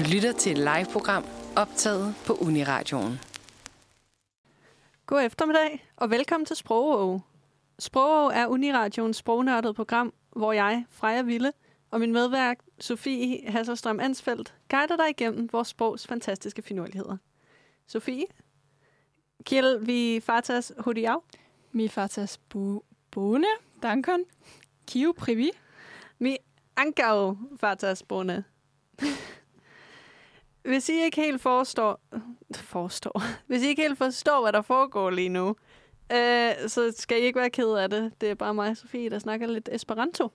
Du 0.00 0.04
lytter 0.04 0.32
til 0.32 0.52
et 0.52 0.58
live-program 0.58 1.24
optaget 1.56 2.14
på 2.26 2.32
Uniradioen. 2.32 3.20
God 5.06 5.24
eftermiddag, 5.24 5.86
og 5.96 6.10
velkommen 6.10 6.46
til 6.46 6.56
Sprogå. 6.56 7.20
Sprogå 7.78 8.30
er 8.30 8.46
Uniradions 8.46 9.16
sprognørdet 9.16 9.76
program, 9.76 10.12
hvor 10.36 10.52
jeg, 10.52 10.84
Freja 10.90 11.22
Ville, 11.22 11.52
og 11.90 12.00
min 12.00 12.12
medværk, 12.12 12.58
Sofie 12.78 13.50
Hasselstrøm 13.50 14.00
Ansfeldt, 14.00 14.54
guider 14.68 14.96
dig 14.96 15.10
igennem 15.10 15.48
vores 15.52 15.68
sprogs 15.68 16.06
fantastiske 16.06 16.62
finurligheder. 16.62 17.16
Sofie? 17.86 18.26
Kiel 19.44 19.86
vi 19.86 20.20
fatas 20.20 20.72
hodiau? 20.78 21.22
Mi 21.72 21.88
fatas 21.88 22.38
bu 22.38 22.82
bone, 23.10 23.46
dankon, 23.82 24.24
kiu 24.86 25.12
privi. 25.12 25.50
Mi 26.18 26.36
ankau 26.76 27.38
fatas 27.60 28.02
bone. 28.02 28.44
Hvis 30.62 30.88
I 30.88 31.02
ikke 31.02 31.20
helt 31.20 31.40
forstår, 31.40 32.00
forstår, 32.54 33.22
hvis 33.46 33.62
I 33.62 33.66
ikke 33.66 33.82
helt 33.82 33.98
forstår, 33.98 34.42
hvad 34.42 34.52
der 34.52 34.62
foregår 34.62 35.10
lige 35.10 35.28
nu, 35.28 35.56
øh, 36.12 36.52
så 36.68 36.94
skal 36.96 37.22
I 37.22 37.24
ikke 37.24 37.38
være 37.38 37.50
ked 37.50 37.72
af 37.72 37.90
det. 37.90 38.12
Det 38.20 38.30
er 38.30 38.34
bare 38.34 38.54
mig, 38.54 38.76
Sofie, 38.76 39.10
der 39.10 39.18
snakker 39.18 39.46
lidt 39.46 39.68
Esperanto. 39.72 40.28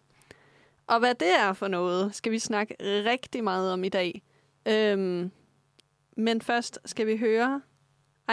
Og 0.87 0.99
hvad 0.99 1.15
det 1.15 1.39
er 1.39 1.53
for 1.53 1.67
noget, 1.67 2.15
skal 2.15 2.31
vi 2.31 2.39
snakke 2.39 2.75
rigtig 2.81 3.43
meget 3.43 3.73
om 3.73 3.83
i 3.83 3.89
dag. 3.89 4.21
Øhm, 4.65 5.31
men 6.17 6.41
først 6.41 6.79
skal 6.85 7.07
vi 7.07 7.17
høre 7.17 7.61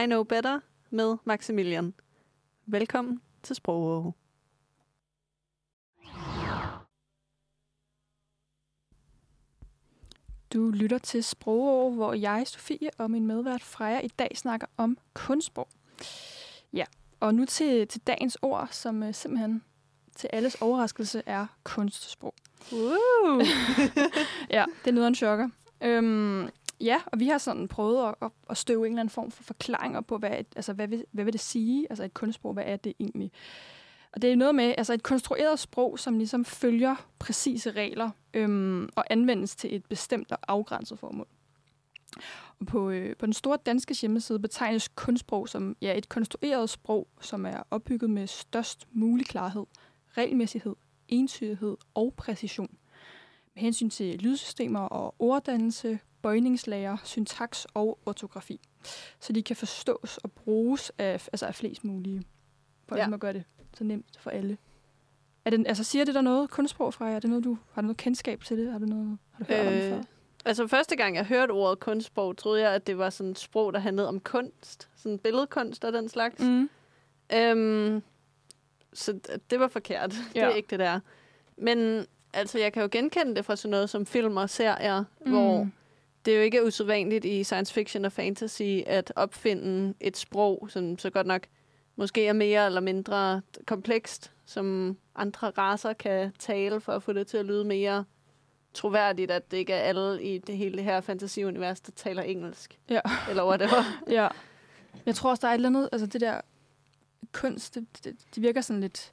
I 0.02 0.06
Know 0.06 0.22
Better 0.22 0.60
med 0.90 1.16
Maximilian. 1.24 1.94
Velkommen 2.66 3.20
til 3.42 3.56
Sprog. 3.56 4.14
Du 10.52 10.70
lytter 10.70 10.98
til 10.98 11.24
Sprogår, 11.24 11.90
hvor 11.90 12.12
jeg, 12.14 12.42
Sofie 12.46 12.90
og 12.98 13.10
min 13.10 13.26
medvært 13.26 13.62
Freja 13.62 14.00
i 14.00 14.08
dag 14.08 14.30
snakker 14.34 14.66
om 14.76 14.98
kunstsprog. 15.14 15.68
Ja, 16.72 16.84
og 17.20 17.34
nu 17.34 17.44
til, 17.44 17.88
til 17.88 18.00
dagens 18.00 18.38
ord, 18.42 18.68
som 18.70 19.02
uh, 19.02 19.14
simpelthen 19.14 19.62
til 20.16 20.30
alles 20.32 20.54
overraskelse 20.54 21.22
er 21.26 21.46
kunstsprog. 21.64 22.34
Uh. 22.72 23.42
ja, 24.56 24.64
det 24.84 24.90
er 24.90 24.92
noget 24.92 25.04
af 25.04 25.08
en 25.08 25.14
chokker. 25.14 25.48
Øhm, 25.80 26.48
ja, 26.80 27.00
og 27.06 27.20
vi 27.20 27.28
har 27.28 27.38
sådan 27.38 27.68
prøvet 27.68 28.08
at, 28.08 28.14
at, 28.22 28.30
at 28.50 28.56
støve 28.56 28.86
en 28.86 28.92
eller 28.92 29.00
anden 29.00 29.12
form 29.12 29.30
for 29.30 29.42
forklaring 29.42 29.96
op 29.96 30.06
på, 30.06 30.18
hvad, 30.18 30.30
et, 30.38 30.46
altså, 30.56 30.72
hvad, 30.72 30.88
vil, 30.88 31.04
hvad 31.12 31.24
vil 31.24 31.32
det 31.32 31.40
sige, 31.40 31.86
altså 31.90 32.04
et 32.04 32.14
kunstsprog, 32.14 32.52
hvad 32.52 32.64
er 32.66 32.76
det 32.76 32.94
egentlig? 33.00 33.32
Og 34.12 34.22
det 34.22 34.32
er 34.32 34.36
noget 34.36 34.54
med 34.54 34.74
altså 34.78 34.92
et 34.92 35.02
konstrueret 35.02 35.58
sprog, 35.58 35.98
som 35.98 36.18
ligesom 36.18 36.44
følger 36.44 36.96
præcise 37.18 37.70
regler 37.70 38.10
øhm, 38.34 38.88
og 38.94 39.04
anvendes 39.10 39.56
til 39.56 39.76
et 39.76 39.86
bestemt 39.86 40.32
og 40.32 40.38
afgrænset 40.48 40.98
formål. 40.98 41.28
Og 42.60 42.66
på, 42.66 42.90
øh, 42.90 43.16
på 43.16 43.26
den 43.26 43.32
store 43.32 43.58
danske 43.66 43.94
hjemmeside 44.00 44.38
betegnes 44.38 44.88
kunstsprog 44.88 45.48
som 45.48 45.76
ja, 45.82 45.98
et 45.98 46.08
konstrueret 46.08 46.70
sprog, 46.70 47.08
som 47.20 47.46
er 47.46 47.62
opbygget 47.70 48.10
med 48.10 48.26
størst 48.26 48.88
mulig 48.92 49.26
klarhed, 49.26 49.64
regelmæssighed, 50.16 50.74
entydighed 51.08 51.76
og 51.94 52.14
præcision. 52.16 52.76
Med 53.54 53.62
hensyn 53.62 53.90
til 53.90 54.18
lydsystemer 54.18 54.80
og 54.80 55.14
orddannelse, 55.18 55.98
bøjningslager, 56.22 56.96
syntaks 57.04 57.66
og 57.74 57.98
ortografi. 58.06 58.60
Så 59.20 59.32
de 59.32 59.42
kan 59.42 59.56
forstås 59.56 60.18
og 60.18 60.32
bruges 60.32 60.92
af, 60.98 61.12
altså 61.12 61.46
af 61.46 61.54
flest 61.54 61.84
mulige. 61.84 62.22
For 62.88 62.96
ja. 62.96 63.14
at 63.14 63.20
gøre 63.20 63.32
det 63.32 63.44
så 63.74 63.84
nemt 63.84 64.18
for 64.18 64.30
alle. 64.30 64.58
Er 65.44 65.50
det, 65.50 65.66
altså, 65.68 65.84
siger 65.84 66.04
det 66.04 66.14
der 66.14 66.20
noget 66.20 66.50
kunstsprog 66.50 66.94
fra 66.94 67.04
jer? 67.04 67.16
Er 67.16 67.20
det 67.20 67.30
noget, 67.30 67.44
du, 67.44 67.58
har 67.72 67.82
du 67.82 67.86
noget 67.86 67.96
kendskab 67.96 68.44
til 68.44 68.58
det? 68.58 68.72
Har 68.72 68.78
du, 68.78 68.86
noget, 68.86 69.18
har 69.32 69.44
du 69.44 69.52
hørt 69.52 69.60
øh, 69.60 69.66
om 69.66 69.72
det 69.72 69.90
før? 69.90 70.02
Altså 70.44 70.66
første 70.66 70.96
gang 70.96 71.16
jeg 71.16 71.24
hørte 71.24 71.50
ordet 71.50 71.80
kunstsprog, 71.80 72.36
troede 72.36 72.62
jeg, 72.62 72.74
at 72.74 72.86
det 72.86 72.98
var 72.98 73.10
sådan 73.10 73.30
et 73.30 73.38
sprog, 73.38 73.72
der 73.72 73.78
handlede 73.78 74.08
om 74.08 74.20
kunst. 74.20 74.88
Sådan 74.96 75.18
billedkunst 75.18 75.84
og 75.84 75.92
den 75.92 76.08
slags. 76.08 76.42
Mm. 76.42 76.70
Øhm, 77.34 78.02
så 78.92 79.18
det 79.50 79.60
var 79.60 79.68
forkert. 79.68 80.14
Ja. 80.34 80.40
Det 80.40 80.52
er 80.52 80.56
ikke 80.56 80.68
det 80.70 80.78
der. 80.78 81.00
Men 81.56 82.06
altså, 82.32 82.58
jeg 82.58 82.72
kan 82.72 82.82
jo 82.82 82.88
genkende 82.92 83.34
det 83.36 83.44
fra 83.44 83.56
sådan 83.56 83.70
noget 83.70 83.90
som 83.90 84.06
film 84.06 84.36
og 84.36 84.50
serier, 84.50 85.04
mm. 85.26 85.30
hvor 85.30 85.68
det 86.24 86.32
er 86.32 86.36
jo 86.38 86.42
ikke 86.42 86.66
usædvanligt 86.66 87.24
i 87.24 87.44
science 87.44 87.74
fiction 87.74 88.04
og 88.04 88.12
fantasy 88.12 88.62
at 88.86 89.12
opfinde 89.16 89.94
et 90.00 90.16
sprog, 90.16 90.66
som 90.70 90.98
så 90.98 91.10
godt 91.10 91.26
nok 91.26 91.46
måske 91.96 92.26
er 92.26 92.32
mere 92.32 92.66
eller 92.66 92.80
mindre 92.80 93.42
komplekst, 93.66 94.32
som 94.44 94.96
andre 95.14 95.50
raser 95.50 95.92
kan 95.92 96.32
tale 96.38 96.80
for 96.80 96.92
at 96.92 97.02
få 97.02 97.12
det 97.12 97.26
til 97.26 97.36
at 97.36 97.44
lyde 97.44 97.64
mere 97.64 98.04
troværdigt, 98.74 99.30
at 99.30 99.50
det 99.50 99.56
ikke 99.56 99.72
er 99.72 99.80
alle 99.80 100.22
i 100.22 100.38
det 100.38 100.56
hele 100.56 100.76
det 100.76 100.84
her 100.84 101.00
fantasiunivers, 101.00 101.80
der 101.80 101.92
taler 101.96 102.22
engelsk. 102.22 102.78
Ja. 102.90 103.00
Eller 103.28 103.46
whatever. 103.46 103.82
ja. 104.18 104.28
Jeg 105.06 105.14
tror 105.14 105.30
også, 105.30 105.40
der 105.40 105.48
er 105.48 105.52
et 105.52 105.54
eller 105.54 105.68
andet, 105.68 105.88
altså 105.92 106.06
det 106.06 106.20
der 106.20 106.40
kunst, 107.32 107.74
det, 107.74 107.86
det, 108.04 108.16
det 108.34 108.42
virker 108.42 108.60
sådan 108.60 108.80
lidt... 108.80 109.12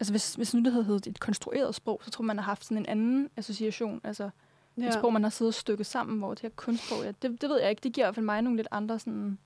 Altså 0.00 0.12
hvis, 0.12 0.34
hvis 0.34 0.54
nu 0.54 0.60
det 0.60 0.72
havde 0.72 0.84
heddet 0.84 1.06
et 1.06 1.20
konstrueret 1.20 1.74
sprog, 1.74 2.00
så 2.04 2.10
tror 2.10 2.24
man 2.24 2.38
har 2.38 2.44
haft 2.44 2.64
sådan 2.64 2.76
en 2.76 2.86
anden 2.86 3.30
association. 3.36 4.00
Altså 4.04 4.30
ja. 4.78 4.86
et 4.86 4.94
sprog, 4.94 5.12
man 5.12 5.22
har 5.22 5.30
siddet 5.30 5.50
og 5.50 5.54
stykket 5.54 5.86
sammen, 5.86 6.18
hvor 6.18 6.30
det 6.30 6.42
her 6.42 6.48
kunstsprog, 6.48 7.04
ja, 7.04 7.12
det, 7.22 7.40
det 7.40 7.48
ved 7.48 7.60
jeg 7.60 7.70
ikke, 7.70 7.80
det 7.80 7.92
giver 7.92 8.06
i 8.06 8.08
hvert 8.08 8.14
fald 8.14 8.26
mig 8.26 8.42
nogle 8.42 8.56
lidt 8.56 8.68
andre 8.70 8.98
sådan... 8.98 9.38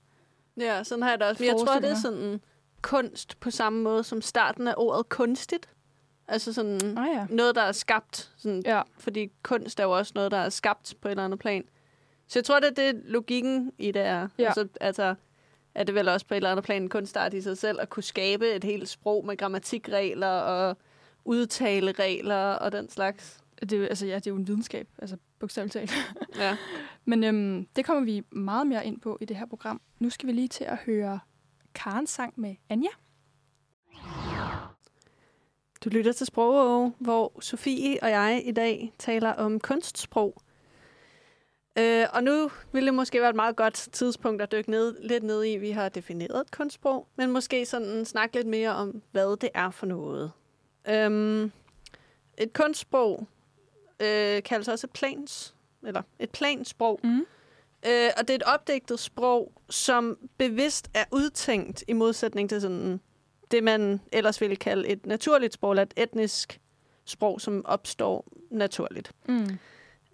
Ja, 0.57 0.83
sådan 0.83 1.01
har 1.01 1.09
jeg 1.09 1.19
det 1.19 1.27
også. 1.27 1.43
Men 1.43 1.47
jeg 1.47 1.67
tror, 1.67 1.79
det 1.79 1.91
er 1.91 1.95
sådan 1.95 2.41
kunst 2.81 3.39
på 3.39 3.51
samme 3.51 3.83
måde 3.83 4.03
som 4.03 4.21
starten 4.21 4.67
af 4.67 4.73
ordet 4.77 5.09
kunstigt. 5.09 5.69
Altså 6.27 6.53
sådan 6.53 6.97
ah, 6.97 7.07
ja. 7.15 7.25
noget, 7.29 7.55
der 7.55 7.61
er 7.61 7.71
skabt. 7.71 8.31
Sådan, 8.37 8.63
ja. 8.65 8.81
Fordi 8.99 9.31
kunst 9.43 9.79
er 9.79 9.83
jo 9.83 9.97
også 9.97 10.11
noget, 10.15 10.31
der 10.31 10.37
er 10.37 10.49
skabt 10.49 10.93
på 11.01 11.07
et 11.07 11.11
eller 11.11 11.25
andet 11.25 11.39
plan. 11.39 11.63
Så 12.27 12.39
jeg 12.39 12.45
tror, 12.45 12.59
det 12.59 12.67
er 12.79 12.91
det, 12.91 13.01
logikken 13.05 13.71
i 13.77 13.91
det 13.91 14.01
er. 14.01 14.27
Ja. 14.37 14.45
Altså, 14.45 14.67
altså, 14.81 15.15
er 15.75 15.83
det 15.83 15.95
vel 15.95 16.07
også 16.07 16.25
på 16.25 16.33
et 16.33 16.35
eller 16.35 16.51
andet 16.51 16.65
plan 16.65 16.81
en 16.81 16.89
kunstart 16.89 17.33
i 17.33 17.41
sig 17.41 17.57
selv, 17.57 17.81
at 17.81 17.89
kunne 17.89 18.03
skabe 18.03 18.49
et 18.49 18.63
helt 18.63 18.89
sprog 18.89 19.25
med 19.25 19.37
grammatikregler 19.37 20.27
og 20.27 20.77
udtaleregler 21.25 22.53
og 22.53 22.71
den 22.71 22.89
slags. 22.89 23.39
Det, 23.61 23.87
altså, 23.87 24.05
ja, 24.05 24.15
det 24.15 24.27
er 24.27 24.31
jo 24.31 24.37
en 24.37 24.47
videnskab, 24.47 24.87
altså 24.97 25.17
bogstaveligt 25.39 25.73
talt. 25.73 25.91
ja. 26.43 26.57
Men 27.05 27.23
øhm, 27.23 27.67
det 27.75 27.85
kommer 27.85 28.03
vi 28.03 28.23
meget 28.31 28.67
mere 28.67 28.85
ind 28.85 29.01
på 29.01 29.17
i 29.21 29.25
det 29.25 29.37
her 29.37 29.45
program. 29.45 29.81
Nu 29.99 30.09
skal 30.09 30.27
vi 30.27 30.33
lige 30.33 30.47
til 30.47 30.63
at 30.63 30.77
høre 30.77 31.19
Karens 31.75 32.09
sang 32.09 32.33
med 32.37 32.55
Anja. 32.69 32.89
Du 35.83 35.89
lytter 35.89 36.11
til 36.11 36.25
Sprog, 36.25 36.93
hvor 36.99 37.41
Sofie 37.41 37.97
og 38.01 38.09
jeg 38.09 38.41
i 38.45 38.51
dag 38.51 38.93
taler 38.99 39.33
om 39.33 39.59
kunstsprog. 39.59 40.41
Øh, 41.79 42.05
og 42.13 42.23
nu 42.23 42.51
ville 42.71 42.85
det 42.85 42.93
måske 42.93 43.21
være 43.21 43.29
et 43.29 43.35
meget 43.35 43.55
godt 43.55 43.89
tidspunkt 43.91 44.41
at 44.41 44.51
dykke 44.51 44.71
ned, 44.71 44.97
lidt 45.01 45.23
ned 45.23 45.45
i, 45.45 45.57
vi 45.57 45.71
har 45.71 45.89
defineret 45.89 46.41
et 46.41 46.51
kunstsprog, 46.51 47.07
men 47.15 47.31
måske 47.31 47.65
sådan 47.65 48.05
snakke 48.05 48.35
lidt 48.35 48.47
mere 48.47 48.75
om, 48.75 49.01
hvad 49.11 49.37
det 49.37 49.49
er 49.53 49.69
for 49.69 49.85
noget. 49.85 50.31
Øhm, 50.89 51.51
et 52.37 52.53
kunstsprog 52.53 53.27
øh, 53.99 54.43
kaldes 54.43 54.67
også 54.67 54.87
et 54.87 54.91
plans, 54.91 55.55
eller 55.83 56.01
et 56.19 56.29
plansprog. 56.29 56.99
Mm. 57.03 57.25
Øh, 57.87 58.09
og 58.17 58.27
det 58.27 58.29
er 58.29 58.35
et 58.35 58.43
opdigtet 58.43 58.99
sprog, 58.99 59.51
som 59.69 60.17
bevidst 60.37 60.89
er 60.93 61.03
udtænkt 61.11 61.83
i 61.87 61.93
modsætning 61.93 62.49
til 62.49 62.61
sådan 62.61 62.99
det, 63.51 63.63
man 63.63 64.01
ellers 64.11 64.41
ville 64.41 64.55
kalde 64.55 64.87
et 64.87 65.05
naturligt 65.05 65.53
sprog, 65.53 65.71
eller 65.71 65.83
et 65.83 65.93
etnisk 65.97 66.59
sprog, 67.05 67.41
som 67.41 67.65
opstår 67.65 68.27
naturligt. 68.51 69.11
Mm. 69.27 69.59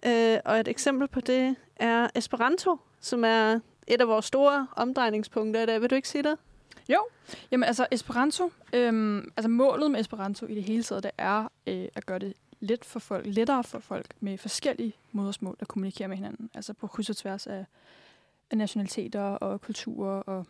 Øh, 0.06 0.38
og 0.44 0.60
et 0.60 0.68
eksempel 0.68 1.08
på 1.08 1.20
det 1.20 1.56
er 1.76 2.08
Esperanto, 2.14 2.76
som 3.00 3.24
er 3.24 3.60
et 3.86 4.00
af 4.00 4.08
vores 4.08 4.24
store 4.24 4.66
omdrejningspunkter 4.76 5.62
i 5.62 5.66
dag. 5.66 5.80
Vil 5.80 5.90
du 5.90 5.94
ikke 5.94 6.08
sige 6.08 6.22
det? 6.22 6.38
Jo, 6.88 6.98
jamen 7.50 7.64
altså 7.64 7.86
Esperanto, 7.90 8.52
øhm, 8.72 9.32
altså 9.36 9.48
målet 9.48 9.90
med 9.90 10.00
Esperanto 10.00 10.46
i 10.46 10.54
det 10.54 10.62
hele 10.62 10.82
taget, 10.82 11.02
det 11.02 11.10
er 11.18 11.48
øh, 11.66 11.88
at 11.94 12.06
gøre 12.06 12.18
det 12.18 12.34
let 12.64 12.84
for 12.84 12.98
folk, 12.98 13.26
lettere 13.26 13.64
for 13.64 13.78
folk 13.78 14.06
med 14.20 14.38
forskellige 14.38 14.94
modersmål 15.12 15.56
at 15.60 15.68
kommunikere 15.68 16.08
med 16.08 16.16
hinanden. 16.16 16.50
Altså 16.54 16.72
på 16.72 16.86
kryds 16.86 17.10
og 17.10 17.16
tværs 17.16 17.46
af, 17.46 17.64
af 18.50 18.58
nationaliteter 18.58 19.20
og 19.20 19.60
kulturer 19.60 20.20
og, 20.20 20.46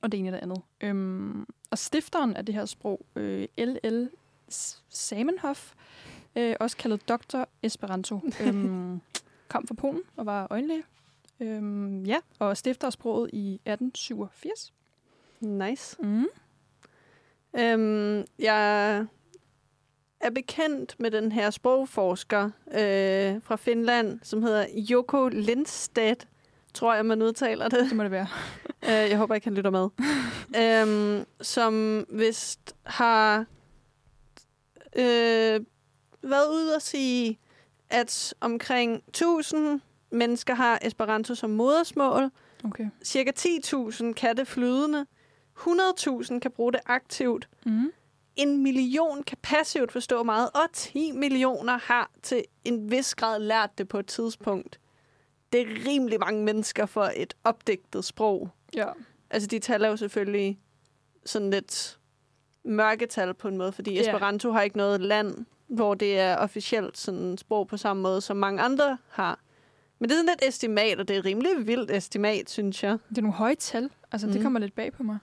og 0.00 0.12
det 0.12 0.20
ene 0.20 0.28
og 0.28 0.32
det 0.32 0.38
andet. 0.38 0.62
Øhm, 0.80 1.46
og 1.70 1.78
stifteren 1.78 2.36
af 2.36 2.46
det 2.46 2.54
her 2.54 2.64
sprog, 2.64 3.06
øh, 3.16 3.48
L.L. 3.58 4.08
Samenhoff, 4.88 5.72
øh, 6.36 6.56
også 6.60 6.76
kaldet 6.76 7.08
Dr. 7.08 7.44
Esperanto, 7.62 8.20
øhm, 8.42 9.00
kom 9.48 9.66
fra 9.66 9.74
Polen 9.74 10.02
og 10.16 10.26
var 10.26 10.46
øjenlæge. 10.50 10.82
Øhm, 11.40 12.04
ja, 12.04 12.18
og 12.38 12.56
stifter 12.56 12.90
sproget 12.90 13.30
i 13.32 13.54
1887. 13.54 14.72
Nice. 15.40 15.96
Mm. 16.02 16.26
Øhm, 17.58 18.24
jeg 18.38 19.06
er 20.20 20.30
bekendt 20.30 21.00
med 21.00 21.10
den 21.10 21.32
her 21.32 21.50
sprogforsker 21.50 22.44
øh, 22.68 23.42
fra 23.42 23.56
Finland, 23.56 24.20
som 24.22 24.42
hedder 24.42 24.66
Joko 24.74 25.28
Lindstad, 25.28 26.16
tror 26.74 26.94
jeg, 26.94 27.06
man 27.06 27.22
udtaler 27.22 27.68
det. 27.68 27.84
Det 27.88 27.96
må 27.96 28.02
det 28.02 28.10
være. 28.10 28.26
øh, 28.84 29.10
jeg 29.10 29.18
håber 29.18 29.34
ikke, 29.34 29.46
han 29.46 29.54
lytter 29.54 29.70
med. 29.70 29.88
øhm, 30.62 31.24
som 31.40 32.04
vist 32.10 32.76
har 32.84 33.44
øh, 34.96 35.60
været 36.22 36.48
ude 36.52 36.76
at 36.76 36.82
sige, 36.82 37.38
at 37.90 38.34
omkring 38.40 39.02
1000 39.08 39.80
mennesker 40.10 40.54
har 40.54 40.78
Esperanto 40.82 41.34
som 41.34 41.50
modersmål. 41.50 42.30
Okay. 42.64 42.86
Cirka 43.04 43.30
10.000 43.38 44.12
kan 44.12 44.36
det 44.36 44.48
flydende. 44.48 45.06
100.000 45.58 46.38
kan 46.38 46.50
bruge 46.50 46.72
det 46.72 46.80
aktivt. 46.86 47.48
Mm. 47.66 47.92
En 48.36 48.62
million 48.62 49.22
kan 49.22 49.38
passivt 49.42 49.92
forstå 49.92 50.22
meget, 50.22 50.50
og 50.54 50.72
10 50.72 51.12
millioner 51.12 51.78
har 51.78 52.10
til 52.22 52.44
en 52.64 52.90
vis 52.90 53.14
grad 53.14 53.38
lært 53.40 53.78
det 53.78 53.88
på 53.88 53.98
et 53.98 54.06
tidspunkt. 54.06 54.80
Det 55.52 55.60
er 55.60 55.66
rimelig 55.86 56.20
mange 56.20 56.44
mennesker 56.44 56.86
for 56.86 57.10
et 57.16 57.34
opdigtet 57.44 58.04
sprog. 58.04 58.50
Ja. 58.74 58.86
Altså, 59.30 59.46
de 59.46 59.58
taler 59.58 59.88
jo 59.88 59.96
selvfølgelig 59.96 60.58
sådan 61.24 61.50
lidt 61.50 61.98
mørketal 62.64 63.34
på 63.34 63.48
en 63.48 63.56
måde, 63.56 63.72
fordi 63.72 63.92
Ja. 63.94 64.00
Esperanto 64.00 64.50
har 64.50 64.62
ikke 64.62 64.76
noget 64.76 65.00
land, 65.00 65.46
hvor 65.66 65.94
det 65.94 66.18
er 66.18 66.36
officielt 66.36 66.98
sådan 66.98 67.38
sprog 67.38 67.68
på 67.68 67.76
samme 67.76 68.02
måde, 68.02 68.20
som 68.20 68.36
mange 68.36 68.62
andre 68.62 68.98
har. 69.08 69.38
Men 69.98 70.08
det 70.08 70.14
er 70.14 70.18
sådan 70.18 70.36
lidt 70.40 70.48
estimat, 70.48 71.00
og 71.00 71.08
det 71.08 71.14
er 71.14 71.18
et 71.18 71.24
rimelig 71.24 71.66
vildt 71.66 71.90
estimat, 71.90 72.50
synes 72.50 72.82
jeg. 72.82 72.98
Det 73.08 73.18
er 73.18 73.22
nogle 73.22 73.36
høje 73.36 73.54
tal. 73.54 73.90
Altså, 74.12 74.26
mm. 74.26 74.32
det 74.32 74.42
kommer 74.42 74.60
lidt 74.60 74.74
bag 74.74 74.92
på 74.92 75.02
mig. 75.02 75.18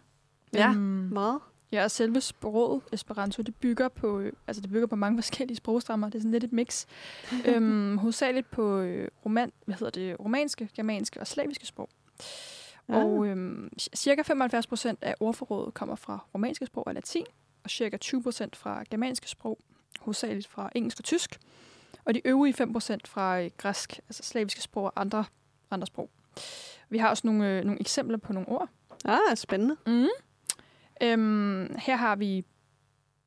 Ja. 0.54 0.70
Øhm, 0.70 0.78
Meget. 1.12 1.40
Ja, 1.74 1.84
og 1.84 1.92
selve 1.92 2.22
sproget 2.22 2.82
Esperanto, 2.92 3.42
det 3.42 3.56
bygger 3.56 3.88
på, 3.88 4.20
øh, 4.20 4.34
altså 4.48 4.62
det 4.62 4.70
bygger 4.70 4.88
på 4.88 4.96
mange 4.96 5.18
forskellige 5.22 5.58
sprogstammer. 5.58 6.10
Det 6.10 6.16
er 6.16 6.20
sådan 6.20 6.32
lidt 6.32 6.44
et 6.44 6.54
mix. 6.54 6.86
øhm, 7.46 7.98
hovedsageligt 7.98 8.52
på 8.52 8.80
øh, 8.80 9.08
roman, 9.26 9.52
hvad 9.66 9.76
hedder 9.76 9.92
det, 9.92 10.20
romanske, 10.20 10.70
germanske 10.76 11.20
og 11.20 11.28
slaviske 11.28 11.66
sprog. 11.66 11.90
Ja. 12.90 12.96
Og 12.96 13.28
øhm, 13.28 13.70
cirka 13.96 14.22
75 14.22 14.68
procent 14.68 15.00
af 15.02 15.16
ordforrådet 15.20 15.74
kommer 15.74 15.96
fra 15.96 16.26
romanske 16.34 16.66
sprog 16.66 16.88
og 16.88 16.94
latin, 16.94 17.26
og 17.64 17.70
cirka 17.70 17.98
20 17.98 18.24
procent 18.24 18.56
fra 18.56 18.84
germanske 18.90 19.30
sprog, 19.30 19.60
hovedsageligt 20.00 20.48
fra 20.48 20.70
engelsk 20.76 21.00
og 21.00 21.04
tysk. 21.04 21.40
Og 22.06 22.14
de 22.14 22.28
øvrige 22.28 22.54
5 22.54 22.74
procent 22.74 23.08
fra 23.08 23.42
øh, 23.42 23.52
græsk, 23.58 24.00
altså 24.10 24.24
slaviske 24.24 24.62
sprog 24.62 24.84
og 24.84 25.02
andre, 25.02 25.26
andre 25.72 25.88
sprog. 25.88 26.10
Vi 26.90 26.98
har 26.98 27.10
også 27.10 27.28
nogle, 27.28 27.50
øh, 27.50 27.64
nogle 27.64 27.82
eksempler 27.82 28.18
på 28.18 28.34
nogle 28.34 28.50
ord. 28.50 28.70
Ah, 29.06 29.36
spændende. 29.36 29.78
Mm. 29.88 30.08
Øhm, 31.04 31.76
her 31.80 31.96
har 31.96 32.16
vi 32.16 32.46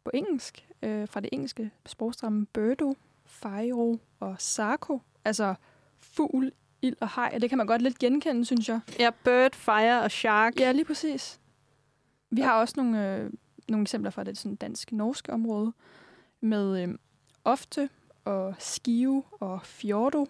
på 0.04 0.10
engelsk, 0.14 0.68
øh, 0.82 1.08
fra 1.08 1.20
det 1.20 1.28
engelske 1.32 1.70
sprogstamme 1.86 2.46
Birdo, 2.46 2.94
Fejro 3.24 3.98
og 4.20 4.36
Sarko, 4.38 5.00
altså 5.24 5.54
fugl, 5.98 6.52
ild 6.82 6.96
og 7.00 7.08
hej, 7.14 7.30
og 7.34 7.40
det 7.40 7.48
kan 7.48 7.58
man 7.58 7.66
godt 7.66 7.82
lidt 7.82 7.98
genkende, 7.98 8.44
synes 8.44 8.68
jeg. 8.68 8.80
Ja, 8.98 9.10
bird, 9.24 9.54
fire 9.54 10.02
og 10.02 10.10
shark. 10.10 10.60
Ja, 10.60 10.72
lige 10.72 10.84
præcis. 10.84 11.40
Vi 12.30 12.40
har 12.40 12.60
også 12.60 12.74
nogle, 12.76 13.16
øh, 13.16 13.30
nogle 13.68 13.82
eksempler 13.82 14.10
fra 14.10 14.24
det 14.24 14.38
sådan 14.38 14.56
dansk-norske 14.56 15.32
område, 15.32 15.72
med 16.40 16.82
øh, 16.82 16.94
ofte 17.44 17.88
og 18.24 18.54
skive 18.58 19.22
og 19.30 19.60
fjordo, 19.64 20.20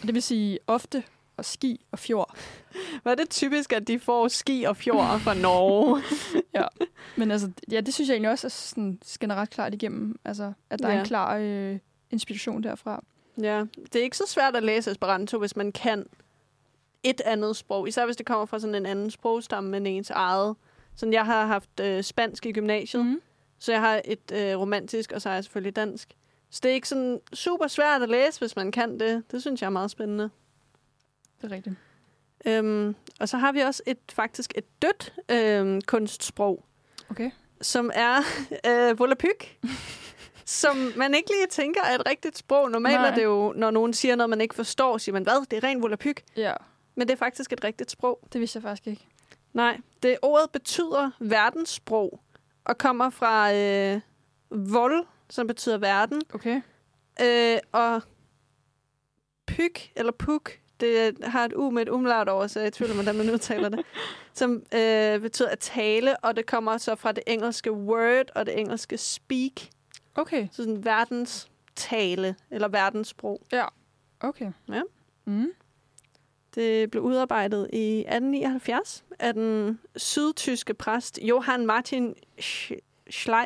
og 0.00 0.06
det 0.06 0.14
vil 0.14 0.22
sige 0.22 0.58
ofte 0.66 1.04
og 1.38 1.44
ski 1.44 1.86
og 1.92 1.98
fjord. 1.98 2.36
Var 3.04 3.14
det 3.14 3.30
typisk, 3.30 3.72
at 3.72 3.88
de 3.88 3.98
får 4.00 4.28
ski 4.28 4.64
og 4.68 4.76
fjord 4.76 5.20
fra 5.20 5.34
Norge? 5.34 6.02
Men 7.16 7.30
altså, 7.30 7.50
ja, 7.70 7.80
det 7.80 7.94
synes 7.94 8.08
jeg 8.08 8.14
egentlig 8.14 8.30
også 8.30 8.46
er 8.46 8.50
sådan 8.50 8.98
generelt 9.20 9.50
klart 9.50 9.74
igennem. 9.74 10.18
Altså, 10.24 10.52
at 10.70 10.78
der 10.78 10.88
ja. 10.88 10.92
er 10.92 10.96
Ja. 10.96 11.00
en 11.02 11.06
klar 11.06 11.36
øh, 11.36 11.78
inspiration 12.10 12.62
derfra. 12.62 13.04
ja, 13.40 13.64
det 13.92 13.96
er 13.96 14.02
ikke 14.02 14.16
så 14.16 14.24
svært 14.26 14.56
at 14.56 14.62
læse 14.62 14.90
Esperanto, 14.90 15.38
hvis 15.38 15.56
man 15.56 15.72
kan 15.72 16.06
et 17.02 17.20
andet 17.20 17.56
sprog. 17.56 17.88
Især 17.88 18.04
hvis 18.04 18.16
det 18.16 18.26
kommer 18.26 18.46
fra 18.46 18.58
sådan 18.58 18.74
en 18.74 18.86
anden 18.86 19.10
sprogstamme 19.10 19.76
end 19.76 19.88
ens 19.88 20.10
eget. 20.10 20.56
Sådan, 20.96 21.12
jeg 21.12 21.24
har 21.24 21.46
haft 21.46 21.80
øh, 21.80 22.02
spansk 22.02 22.46
i 22.46 22.52
gymnasiet, 22.52 23.04
mm. 23.04 23.10
Mm. 23.10 23.20
så 23.58 23.72
jeg 23.72 23.80
har 23.80 24.00
et 24.04 24.32
øh, 24.32 24.58
romantisk, 24.58 25.12
og 25.12 25.22
så 25.22 25.28
har 25.28 25.36
jeg 25.36 25.44
selvfølgelig 25.44 25.76
dansk. 25.76 26.08
Så 26.50 26.60
det 26.62 26.70
er 26.70 26.74
ikke 26.74 26.88
sådan 26.88 27.20
super 27.32 27.66
svært 27.66 28.02
at 28.02 28.08
læse, 28.08 28.38
hvis 28.40 28.56
man 28.56 28.72
kan 28.72 29.00
det. 29.00 29.22
Det 29.30 29.40
synes 29.40 29.60
jeg 29.60 29.66
er 29.66 29.70
meget 29.70 29.90
spændende. 29.90 30.30
Det 31.40 31.52
er 31.52 31.56
rigtigt. 31.56 31.76
Øhm, 32.46 32.94
og 33.20 33.28
så 33.28 33.36
har 33.36 33.52
vi 33.52 33.60
også 33.60 33.82
et 33.86 33.98
faktisk 34.12 34.52
et 34.56 34.82
dødt 34.82 35.14
øhm, 35.28 35.80
kunstsprog, 35.80 36.64
Okay. 37.10 37.30
som 37.60 37.90
er 37.94 38.16
øh, 38.90 38.98
volapyk, 38.98 39.58
som 40.44 40.76
man 40.96 41.14
ikke 41.14 41.30
lige 41.30 41.46
tænker 41.50 41.80
er 41.82 41.94
et 41.94 42.02
rigtigt 42.08 42.38
sprog. 42.38 42.70
Normalt 42.70 43.00
Nej. 43.00 43.10
er 43.10 43.14
det 43.14 43.24
jo, 43.24 43.52
når 43.56 43.70
nogen 43.70 43.92
siger 43.94 44.16
noget, 44.16 44.30
man 44.30 44.40
ikke 44.40 44.54
forstår, 44.54 44.98
siger 44.98 45.12
man, 45.12 45.22
hvad, 45.22 45.46
det 45.50 45.56
er 45.56 45.64
ren 45.68 45.82
volapyk. 45.82 46.22
Ja, 46.36 46.54
Men 46.94 47.08
det 47.08 47.14
er 47.14 47.18
faktisk 47.18 47.52
et 47.52 47.64
rigtigt 47.64 47.90
sprog. 47.90 48.28
det 48.32 48.40
vidste 48.40 48.56
jeg 48.56 48.62
faktisk 48.62 48.86
ikke. 48.86 49.06
Nej, 49.52 49.80
det 50.02 50.16
ordet 50.22 50.50
betyder 50.50 51.10
verdenssprog, 51.20 52.20
og 52.64 52.78
kommer 52.78 53.10
fra 53.10 53.54
øh, 53.54 54.00
vol, 54.50 55.06
som 55.30 55.46
betyder 55.46 55.78
verden, 55.78 56.22
Okay. 56.34 56.60
øh, 57.22 57.58
og 57.72 58.02
pyk, 59.46 59.92
eller 59.96 60.12
puk, 60.12 60.52
det 60.80 61.16
har 61.24 61.44
et 61.44 61.52
u 61.56 61.70
med 61.70 61.82
et 61.82 61.88
umlaut 61.88 62.28
over, 62.28 62.46
så 62.46 62.58
jeg 62.60 62.64
er 62.64 62.68
i 62.68 62.70
tvivl 62.70 62.90
om, 62.90 62.96
hvordan 62.96 63.14
man 63.16 63.30
udtaler 63.30 63.68
det, 63.68 63.80
som 64.34 64.62
øh, 64.74 65.20
betyder 65.20 65.48
at 65.48 65.58
tale, 65.58 66.16
og 66.16 66.36
det 66.36 66.46
kommer 66.46 66.78
så 66.78 66.94
fra 66.94 67.12
det 67.12 67.22
engelske 67.26 67.72
word 67.72 68.30
og 68.34 68.46
det 68.46 68.60
engelske 68.60 68.98
speak, 68.98 69.52
Okay. 70.14 70.48
så 70.52 70.56
sådan 70.62 70.84
verdens 70.84 71.48
tale, 71.76 72.36
eller 72.50 72.68
verdenssprog. 72.68 73.40
Okay. 74.20 74.52
Ja. 74.72 74.82
Mm. 75.24 75.52
Det 76.54 76.90
blev 76.90 77.02
udarbejdet 77.02 77.70
i 77.72 77.98
1879 77.98 79.04
af 79.18 79.34
den 79.34 79.78
sydtyske 79.96 80.74
præst 80.74 81.18
Johann 81.22 81.66
Martin 81.66 82.14
Sch- 82.40 83.04
Schley. 83.10 83.44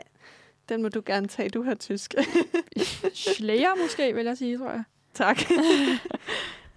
Den 0.69 0.83
må 0.83 0.89
du 0.89 1.03
gerne 1.07 1.29
tage, 1.29 1.49
du 1.49 1.63
har 1.63 1.75
tysk. 1.75 2.15
Schleyer 3.15 3.83
måske, 3.83 4.15
vil 4.15 4.25
jeg 4.27 4.39
sige, 4.39 4.59
tror 4.59 4.71
jeg. 4.71 4.83
tak. 5.15 5.39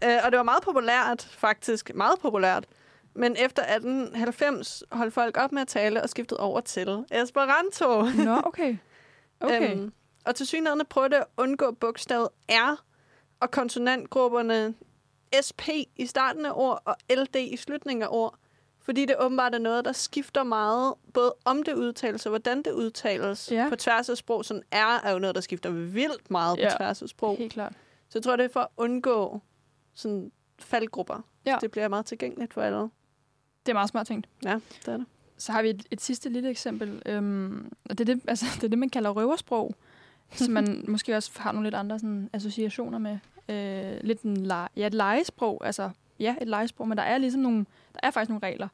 Øh, 0.04 0.18
og 0.26 0.32
det 0.32 0.38
var 0.38 0.44
meget 0.44 0.64
populært, 0.64 1.28
faktisk. 1.32 1.92
Meget 1.96 2.20
populært. 2.20 2.66
Men 3.14 3.36
efter 3.40 3.64
1890 3.64 4.84
holdt 4.92 5.14
folk 5.14 5.38
op 5.38 5.52
med 5.52 5.62
at 5.62 5.68
tale 5.68 6.04
og 6.04 6.10
skiftede 6.10 6.40
over 6.40 6.60
til 6.62 7.06
Esperanto. 7.12 8.02
Nå, 8.26 8.42
okay. 8.46 8.78
Okay. 9.40 9.72
Øhm, 9.76 9.94
og 10.26 10.36
til 10.36 10.48
synligheden 10.48 10.86
prøvede 10.90 11.18
at 11.18 11.26
undgå 11.38 11.72
bogstavet 11.72 12.28
R 12.50 12.84
og 13.40 13.52
konsonantgrupperne 13.52 14.74
SP 15.48 15.62
i 15.96 16.06
starten 16.06 16.46
af 16.46 16.52
ord 16.56 16.82
og 16.86 16.96
LD 17.10 17.36
i 17.36 17.58
slutningen 17.58 18.04
af 18.04 18.08
ord. 18.12 18.36
Fordi 18.82 19.06
det 19.06 19.16
åbenbart 19.20 19.56
er 19.56 19.60
noget, 19.60 19.86
der 19.86 19.92
skifter 19.92 20.44
meget, 20.44 20.94
både 21.14 21.34
om 21.46 21.64
det 21.64 21.74
udtales 21.74 22.26
og 22.26 22.30
hvordan 22.30 22.58
det 22.62 22.72
udtales 22.72 23.52
Ja. 23.52 23.66
på 23.70 23.76
tværs 23.76 24.10
af 24.10 24.18
sprog. 24.18 24.46
Sådan 24.46 24.64
R 24.74 25.02
er 25.06 25.12
jo 25.12 25.20
noget, 25.20 25.36
der 25.36 25.42
skifter 25.42 25.70
vildt 25.70 26.32
meget 26.32 26.58
Ja. 26.58 26.70
på 26.72 26.78
tværs 26.78 27.02
af 27.02 27.10
sprog. 27.10 27.38
Helt 27.38 27.54
klart. 27.54 27.74
Så 28.10 28.18
jeg 28.20 28.24
tror, 28.24 28.36
det 28.36 28.44
er 28.46 28.50
for 28.54 28.60
at 28.60 28.68
undgå 28.78 29.42
sådan 29.96 30.32
faldgrupper. 30.60 31.22
Ja. 31.46 31.58
Det 31.62 31.72
bliver 31.72 31.88
meget 31.88 32.06
tilgængeligt 32.06 32.54
for 32.54 32.62
alle. 32.62 32.80
Det 33.66 33.70
er 33.72 33.74
meget 33.74 33.90
smart 33.90 34.08
tænkt. 34.08 34.28
Ja, 34.44 34.60
det 34.86 34.88
er 34.88 34.98
det. 34.98 35.06
Så 35.38 35.52
har 35.52 35.62
vi 35.62 35.70
et, 35.70 35.84
et 35.92 36.02
sidste 36.02 36.30
lille 36.30 36.50
eksempel. 36.50 37.02
Øhm, 37.06 37.72
og 37.90 37.98
det 37.98 38.10
er 38.10 38.14
det, 38.16 38.24
altså, 38.30 38.46
det 38.56 38.64
er 38.64 38.68
det, 38.68 38.78
man 38.80 38.90
kalder 38.90 39.10
røversprog. 39.10 39.76
som 40.32 40.54
man 40.54 40.86
måske 40.88 41.16
også 41.18 41.32
har 41.36 41.52
nogle 41.52 41.66
lidt 41.66 41.76
andre 41.76 42.00
sådan, 42.00 42.30
associationer 42.34 42.98
med. 42.98 43.18
Øh, 43.50 44.04
lidt 44.04 44.22
en 44.22 44.38
le- 44.38 44.70
ja, 44.76 44.88
et 44.88 44.94
legesprog. 44.94 45.66
Altså, 45.66 45.90
ja, 46.20 46.36
et 46.42 46.48
legesprog, 46.48 46.88
men 46.88 46.98
der 46.98 47.04
er 47.04 47.18
ligesom 47.18 47.42
nogle, 47.42 47.66
der 47.94 48.00
er 48.04 48.12
faktisk 48.12 48.30
nogle 48.30 48.48
regler. 48.48 48.68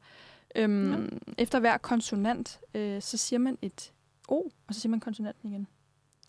Øhm, 0.56 0.92
ja. 0.92 1.32
Efter 1.38 1.60
hver 1.60 1.78
konsonant, 1.78 2.60
øh, 2.74 3.02
så 3.02 3.16
siger 3.16 3.38
man 3.38 3.58
et 3.62 3.92
O, 4.28 4.50
og 4.68 4.74
så 4.74 4.80
siger 4.80 4.90
man 4.90 5.00
konsonanten 5.00 5.50
igen. 5.50 5.66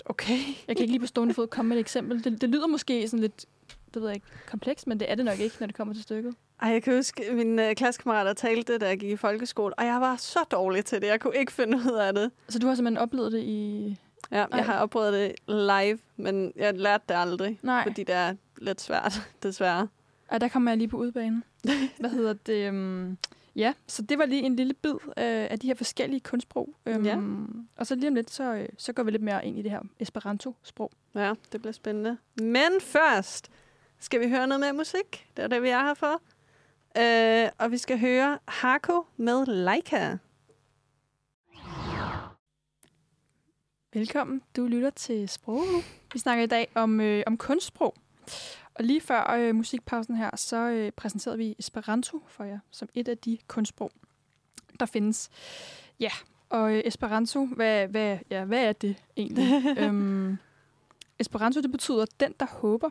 Okay. 0.06 0.38
Jeg 0.68 0.76
kan 0.76 0.84
ikke 0.84 0.92
lige 0.92 1.00
på 1.00 1.08
stående 1.08 1.34
fod 1.34 1.48
komme 1.48 1.70
med 1.70 1.78
et 1.78 1.82
eksempel. 1.82 2.24
Det, 2.24 2.42
det 2.42 2.50
lyder 2.50 2.68
måske 2.68 3.08
sådan 3.08 3.20
lidt, 3.22 3.46
det 3.94 4.02
ved 4.02 4.10
jeg 4.10 4.16
ikke, 4.16 4.28
komplekst, 4.48 4.88
men 4.88 5.00
det 5.00 5.12
er 5.12 5.16
det 5.16 5.26
nok 5.26 5.40
ikke, 5.40 5.56
når 5.60 5.68
det 5.68 5.76
kommer 5.76 5.94
til 5.94 6.04
stykket. 6.04 6.36
Ej, 6.62 6.70
jeg 6.70 6.84
kan 6.84 6.96
huske, 6.96 7.26
at 7.30 7.36
mine 7.36 7.70
øh, 7.70 7.76
klassekammerater 7.76 8.34
talte 8.34 8.74
det, 8.74 8.82
da 8.82 8.88
jeg 8.88 9.00
gik 9.00 9.10
i 9.10 9.16
folkeskole, 9.16 9.74
og 9.80 9.86
jeg 9.86 10.02
var 10.02 10.16
så 10.16 10.40
dårlig 10.52 10.86
til 10.86 11.02
det. 11.02 11.08
Jeg 11.08 11.20
kunne 11.20 11.36
ikke 11.38 11.52
finde 11.52 11.78
ud 11.78 11.98
af 11.98 12.14
det. 12.14 12.32
Så 12.50 12.60
du 12.60 12.68
har 12.68 12.76
simpelthen 12.76 12.98
oplevet 13.04 13.32
det 13.32 13.40
i... 13.44 13.98
Ja, 14.32 14.38
Ej. 14.42 14.48
jeg 14.58 14.66
har 14.66 14.80
opprøvet 14.80 15.14
det 15.14 15.34
live, 15.48 16.00
men 16.18 16.54
jeg 16.56 16.74
lærte 16.80 17.04
det 17.10 17.16
aldrig, 17.16 17.60
Nej, 17.62 17.84
fordi 17.84 18.04
det 18.04 18.16
er 18.16 18.36
lidt 18.58 18.82
svært, 18.82 19.14
desværre. 19.44 19.88
og 20.28 20.42
der 20.42 20.48
kommer 20.48 20.72
jeg 20.72 20.78
lige 20.78 20.88
på 20.88 20.98
udbanen. 20.98 21.44
Hvad 22.00 22.10
hedder 22.10 22.34
det? 22.34 22.70
Um, 22.70 23.18
ja, 23.56 23.74
så 23.88 24.02
det 24.02 24.18
var 24.18 24.26
lige 24.26 24.42
en 24.42 24.56
lille 24.56 24.74
bid 24.74 24.94
øh, 24.94 25.08
af 25.18 25.60
de 25.60 25.68
her 25.68 25.76
forskellige 25.76 26.20
kunstsprog. 26.20 26.70
Um, 26.86 27.06
Ja. 27.06 27.18
Og 27.76 27.88
så 27.88 27.96
lige 27.96 28.08
om 28.08 28.16
lidt, 28.16 28.32
så, 28.32 28.54
øh, 28.54 28.70
så 28.78 28.94
går 28.94 29.04
vi 29.04 29.12
lidt 29.12 29.22
mere 29.24 29.46
ind 29.46 29.60
i 29.60 29.62
det 29.62 29.72
her 29.72 29.80
Esperanto-sprog. 30.00 30.92
Ja, 31.16 31.34
det 31.52 31.62
bliver 31.62 31.74
spændende. 31.74 32.18
Men 32.42 32.72
først 32.82 33.50
skal 34.04 34.20
vi 34.20 34.30
høre 34.30 34.48
noget 34.48 34.60
mere 34.60 34.74
musik. 34.74 35.28
Det 35.38 35.44
er 35.44 35.48
det, 35.48 35.64
vi 35.64 35.70
er 35.70 35.84
her 35.84 35.94
for. 35.94 36.22
Øh, 36.98 37.50
og 37.58 37.72
vi 37.72 37.78
skal 37.78 38.00
høre 38.00 38.40
Hako 38.48 39.06
med 39.18 39.46
Leica. 39.46 40.18
Velkommen. 43.94 44.42
Du 44.56 44.66
lytter 44.66 44.90
til 44.90 45.30
Sprog. 45.30 45.64
Vi 46.14 46.20
snakker 46.20 46.44
i 46.44 46.48
dag 46.48 46.72
om, 46.76 47.02
øh, 47.02 47.24
om 47.28 47.38
kunstsprog. 47.38 47.96
Og 48.76 48.84
lige 48.84 49.02
før 49.02 49.32
øh, 49.32 49.56
musikpausen 49.56 50.16
her, 50.16 50.30
så 50.36 50.58
øh, 50.58 50.92
præsenterede 50.92 51.38
vi 51.38 51.56
Esperanto 51.60 52.24
for 52.28 52.44
jer, 52.44 52.60
som 52.72 52.90
et 52.94 53.08
af 53.08 53.18
de 53.18 53.38
kunstsprog, 53.48 53.92
der 54.80 54.86
findes. 54.86 55.30
Ja, 56.00 56.12
og 56.50 56.74
øh, 56.74 56.82
Esperanto, 56.86 57.46
hvad, 57.46 57.88
hvad, 57.88 58.18
ja, 58.30 58.46
hvad 58.46 58.64
er 58.66 58.74
det 58.74 59.04
egentlig? 59.18 59.64
øhm, 59.84 60.38
Esperanto, 61.20 61.62
det 61.62 61.72
betyder 61.72 62.06
den, 62.20 62.34
der 62.40 62.46
håber. 62.46 62.90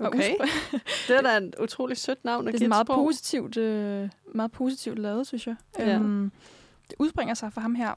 Og 0.00 0.06
Okay. 0.06 0.34
Det 1.08 1.16
er 1.16 1.20
da 1.22 1.36
et 1.36 1.54
utroligt 1.62 2.00
sødt 2.00 2.24
navn 2.24 2.48
at 2.48 2.54
det 2.54 2.62
er 2.62 2.68
meget 2.68 2.86
sprog. 2.86 2.96
positivt, 3.04 3.56
øh, 3.56 4.08
meget 4.34 4.52
positivt 4.52 4.98
lavet, 4.98 5.26
synes 5.26 5.46
jeg. 5.46 5.56
Ja. 5.78 5.94
Øhm, 5.94 6.32
det 6.90 6.94
udspringer 6.98 7.34
sig 7.34 7.52
fra 7.52 7.60
ham 7.60 7.74
her, 7.74 7.94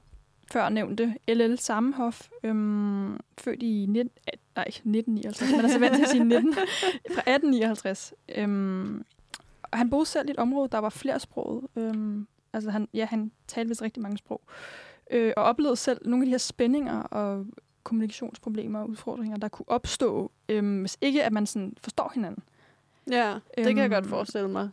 før 0.51 0.69
nævnte 0.69 1.15
L.L. 1.27 1.57
Sammenhoff, 1.57 2.27
øhm, 2.43 3.19
født 3.38 3.63
i 3.63 3.85
19, 3.89 4.12
eh, 4.27 4.33
nej, 4.55 4.65
1959, 4.67 5.51
men 5.51 5.59
altså 5.62 5.79
vant 5.79 5.95
til 5.95 6.03
at 6.03 6.09
sige 6.09 6.24
19, 6.24 6.53
fra 7.15 7.21
1859. 7.21 8.13
Øhm, 8.35 9.05
og 9.71 9.77
han 9.77 9.89
boede 9.89 10.05
selv 10.05 10.27
i 10.27 10.31
et 10.31 10.38
område, 10.38 10.69
der 10.71 10.77
var 10.77 10.89
flersproget. 10.89 11.67
Øhm, 11.75 12.27
altså 12.53 12.69
han, 12.71 12.88
ja, 12.93 13.05
han 13.05 13.31
talte 13.47 13.67
vist 13.69 13.81
rigtig 13.81 14.03
mange 14.03 14.17
sprog. 14.17 14.41
Øh, 15.12 15.33
og 15.38 15.43
oplevede 15.43 15.75
selv 15.75 16.01
nogle 16.05 16.24
af 16.24 16.25
de 16.25 16.31
her 16.31 16.38
spændinger 16.38 17.00
og 17.01 17.45
kommunikationsproblemer 17.86 18.80
og 18.80 18.89
udfordringer, 18.89 19.38
der 19.38 19.48
kunne 19.48 19.70
opstå, 19.70 20.32
øhm, 20.50 20.80
hvis 20.80 20.98
ikke 21.01 21.24
at 21.24 21.34
man 21.34 21.46
sådan 21.46 21.74
forstår 21.77 22.12
hinanden. 22.13 22.44
Ja, 23.12 23.34
det 23.58 23.65
kan 23.65 23.77
jeg 23.77 23.89
godt 23.89 24.04
Øhm, 24.04 24.10
forestille 24.10 24.50
mig. 24.50 24.70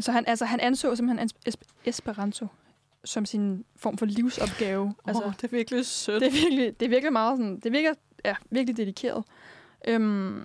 Så 0.00 0.12
han, 0.12 0.24
altså, 0.26 0.44
han 0.44 0.60
anså 0.60 0.94
simpelthen 0.96 1.28
es- 1.28 1.48
es- 1.52 1.62
Esperanto 1.86 2.46
som 3.04 3.26
sin 3.26 3.64
form 3.76 3.98
for 3.98 4.06
livsopgave. 4.06 4.86
Altså, 4.86 5.22
altså, 5.22 5.24
oh, 5.24 5.32
det 5.32 5.44
er 5.44 5.48
virkelig 5.48 5.86
sødt. 5.86 6.20
det, 6.20 6.28
er 6.28 6.32
virkelig, 6.32 6.80
det 6.80 6.86
er 6.86 6.90
virkelig 6.90 7.12
meget 7.12 7.38
sådan, 7.38 7.60
det 7.60 7.72
virker 7.72 7.94
ja, 8.24 8.34
virkelig 8.50 8.76
dedikeret. 8.76 9.24
Øhm, 9.88 10.44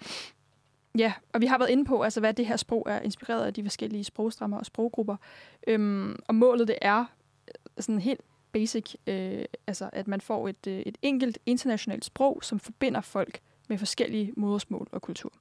ja, 0.98 1.14
og 1.34 1.42
vi 1.42 1.46
har 1.46 1.58
været 1.58 1.70
inde 1.70 1.86
på, 1.86 2.02
altså, 2.02 2.20
hvad 2.20 2.34
det 2.34 2.46
her 2.46 2.56
sprog 2.58 2.86
er 2.90 3.00
inspireret 3.00 3.46
af 3.46 3.54
de 3.54 3.64
forskellige 3.64 4.04
sprogstammer 4.04 4.58
og 4.58 4.66
sproggrupper. 4.66 5.16
Øhm, 5.68 6.16
og 6.28 6.36
målet 6.36 6.68
det 6.68 6.76
er 6.82 7.00
øh, 7.48 7.54
sådan 7.84 8.00
helt 8.00 8.22
basic, 8.52 8.96
øh, 9.08 9.46
altså 9.68 9.90
at 9.94 10.08
man 10.08 10.22
får 10.22 10.48
et, 10.48 10.68
øh, 10.68 10.80
et 10.80 10.98
enkelt 11.02 11.40
internationalt 11.46 12.06
sprog, 12.06 12.40
som 12.44 12.60
forbinder 12.60 13.02
folk 13.02 13.40
med 13.70 13.78
forskellige 13.78 14.34
modersmål 14.38 14.88
og 14.92 15.02
kultur. 15.02 15.34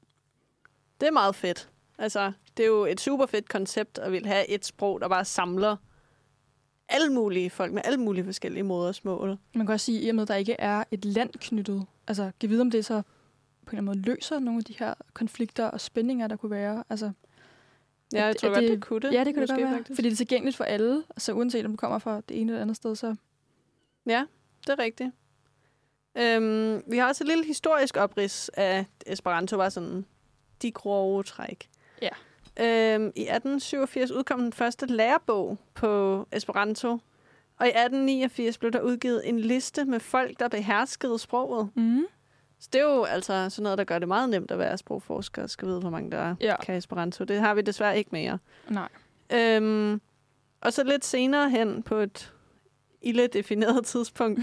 Det 1.01 1.07
er 1.07 1.13
meget 1.13 1.35
fedt. 1.35 1.69
Altså, 1.99 2.33
det 2.57 2.63
er 2.63 2.67
jo 2.67 2.85
et 2.85 3.01
super 3.01 3.27
fedt 3.27 3.49
koncept 3.49 3.99
at 3.99 4.13
vil 4.13 4.27
have 4.27 4.49
et 4.49 4.65
sprog, 4.65 5.01
der 5.01 5.09
bare 5.09 5.25
samler 5.25 5.77
alle 6.89 7.13
mulige 7.13 7.51
folk 7.51 7.73
med 7.73 7.83
alle 7.85 7.99
mulige 7.99 8.25
forskellige 8.25 8.63
modersmål. 8.63 9.39
Man 9.55 9.67
kan 9.67 9.73
også 9.73 9.87
sige, 9.87 9.99
at 9.99 10.07
i 10.07 10.09
og 10.09 10.15
med, 10.15 10.23
at 10.23 10.29
der 10.29 10.35
ikke 10.35 10.57
er 10.59 10.85
et 10.91 11.05
land 11.05 11.31
knyttet, 11.31 11.87
altså 12.07 12.31
vide, 12.41 12.61
om 12.61 12.71
det 12.71 12.85
så 12.85 13.03
på 13.67 13.77
en 13.77 13.79
eller 13.79 13.91
anden 13.93 14.05
måde 14.05 14.17
løser 14.17 14.39
nogle 14.39 14.59
af 14.59 14.65
de 14.65 14.75
her 14.79 14.95
konflikter 15.13 15.67
og 15.67 15.81
spændinger, 15.81 16.27
der 16.27 16.37
kunne 16.37 16.51
være. 16.51 16.85
Altså, 16.91 17.13
Ja, 18.13 18.25
jeg 18.27 18.37
tror 18.37 18.49
at 18.49 18.55
godt, 18.55 18.63
det, 18.63 18.71
det- 18.71 18.79
det 18.79 18.87
kunne 18.89 19.01
det. 19.01 19.13
ja, 19.13 19.25
det 19.25 19.35
kan 19.35 19.41
det 19.43 19.51
godt 19.51 19.61
være, 19.61 19.77
faktisk. 19.77 19.95
fordi 19.97 20.09
det 20.09 20.13
er 20.13 20.17
tilgængeligt 20.17 20.57
for 20.57 20.65
alle, 20.65 21.05
altså 21.11 21.33
uanset 21.33 21.65
om 21.65 21.71
du 21.73 21.77
kommer 21.77 21.99
fra 21.99 22.21
det 22.29 22.41
ene 22.41 22.53
eller 22.53 22.63
andet 22.63 22.77
sted, 22.77 22.97
så 22.97 23.15
Ja, 24.07 24.25
det 24.67 24.69
er 24.69 24.79
rigtigt. 24.79 25.11
Øhm, 26.19 26.83
vi 26.87 26.97
har 26.99 27.09
også 27.09 27.25
et 27.25 27.29
lille 27.29 27.45
historisk 27.45 27.97
oprids 27.97 28.49
af 28.49 28.85
Esperanto, 29.07 29.57
var 29.57 29.69
sådan 29.69 30.05
de 30.63 30.73
grove 30.73 31.23
træk. 31.23 31.69
Ja. 32.03 32.09
Øhm, 32.61 33.05
I 33.17 33.21
1887 33.23 34.11
udkom 34.11 34.41
den 34.41 34.53
første 34.53 34.87
lærebog 34.87 35.59
på 35.75 36.27
Esperanto, 36.33 36.89
og 37.59 37.67
i 37.67 37.71
1889 37.71 38.59
blev 38.59 38.73
der 38.73 38.81
udgivet 38.81 39.29
en 39.29 39.39
liste 39.41 39.85
med 39.85 40.01
folk, 40.01 40.39
der 40.41 40.49
beherskede 40.49 41.19
sproget. 41.19 41.71
mm. 41.77 42.05
Så 42.61 42.69
det 42.73 42.81
er 42.81 42.85
jo 42.85 43.05
altså 43.05 43.51
sådan 43.51 43.63
noget, 43.63 43.79
der 43.79 43.85
gør 43.85 43.99
det 43.99 44.09
meget 44.09 44.29
nemt 44.31 44.51
at 44.51 44.59
være 44.59 44.79
sprogforsker 44.79 45.43
og 45.43 45.51
skal 45.51 45.69
vide, 45.69 45.81
hvor 45.81 45.91
mange 45.91 46.11
der 46.11 46.35
Ja. 46.41 46.57
kan 46.63 46.75
Esperanto. 46.77 47.25
Det 47.25 47.41
har 47.41 47.55
vi 47.55 47.61
desværre 47.63 47.99
ikke 47.99 48.11
mere. 48.13 48.39
nej. 48.69 48.89
Øhm, 49.33 50.01
og 50.61 50.73
så 50.73 50.85
lidt 50.85 51.05
senere 51.05 51.51
hen 51.51 51.83
på 51.83 51.95
et 51.97 52.33
ille 53.03 53.27
defineret 53.27 53.85
tidspunkt, 53.95 54.41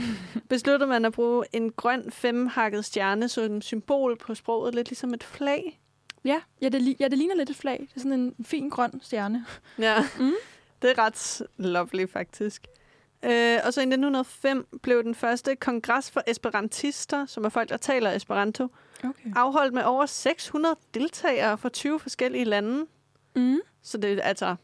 besluttede 0.50 0.90
man 0.90 1.06
at 1.06 1.14
bruge 1.14 1.46
en 1.54 1.72
grøn 1.72 2.12
femhakket 2.12 2.86
stjerne 2.86 3.30
som 3.30 3.62
symbol 3.62 4.18
på 4.18 4.36
sproget, 4.36 4.76
lidt 4.76 4.90
ligesom 4.90 5.14
et 5.14 5.24
flag. 5.24 5.80
Ja, 6.26 6.42
ja 6.62 6.70
det, 6.70 6.96
ja, 7.00 7.08
det 7.08 7.18
ligner 7.18 7.36
lidt 7.36 7.50
et 7.50 7.56
flag. 7.56 7.80
Det 7.90 7.96
er 7.96 8.00
sådan 8.00 8.14
en 8.14 8.46
fin 8.46 8.70
grøn 8.70 9.00
stjerne. 9.04 9.46
Ja, 9.80 9.96
Mm. 10.20 10.34
det 10.82 10.92
er 10.92 10.98
ret 11.04 11.42
lovely 11.58 12.08
faktisk. 12.10 12.68
Øh, 13.24 13.60
og 13.66 13.74
så 13.74 13.80
i 13.82 13.84
1905 13.84 14.68
blev 14.82 15.04
den 15.04 15.16
første 15.16 15.56
kongres 15.56 16.12
for 16.12 16.22
esperantister, 16.28 17.26
som 17.26 17.46
er 17.46 17.50
folk, 17.50 17.70
der 17.70 17.78
taler 17.78 18.12
esperanto, 18.12 18.68
Okay. 19.04 19.32
afholdt 19.36 19.74
med 19.74 19.84
over 19.84 20.06
600 20.06 20.76
deltagere 20.94 21.58
fra 21.58 21.70
20 21.70 22.00
forskellige 22.00 22.44
lande. 22.46 22.86
Mm. 23.36 23.60
Så 23.82 23.98
det 23.98 24.20
altså 24.24 24.56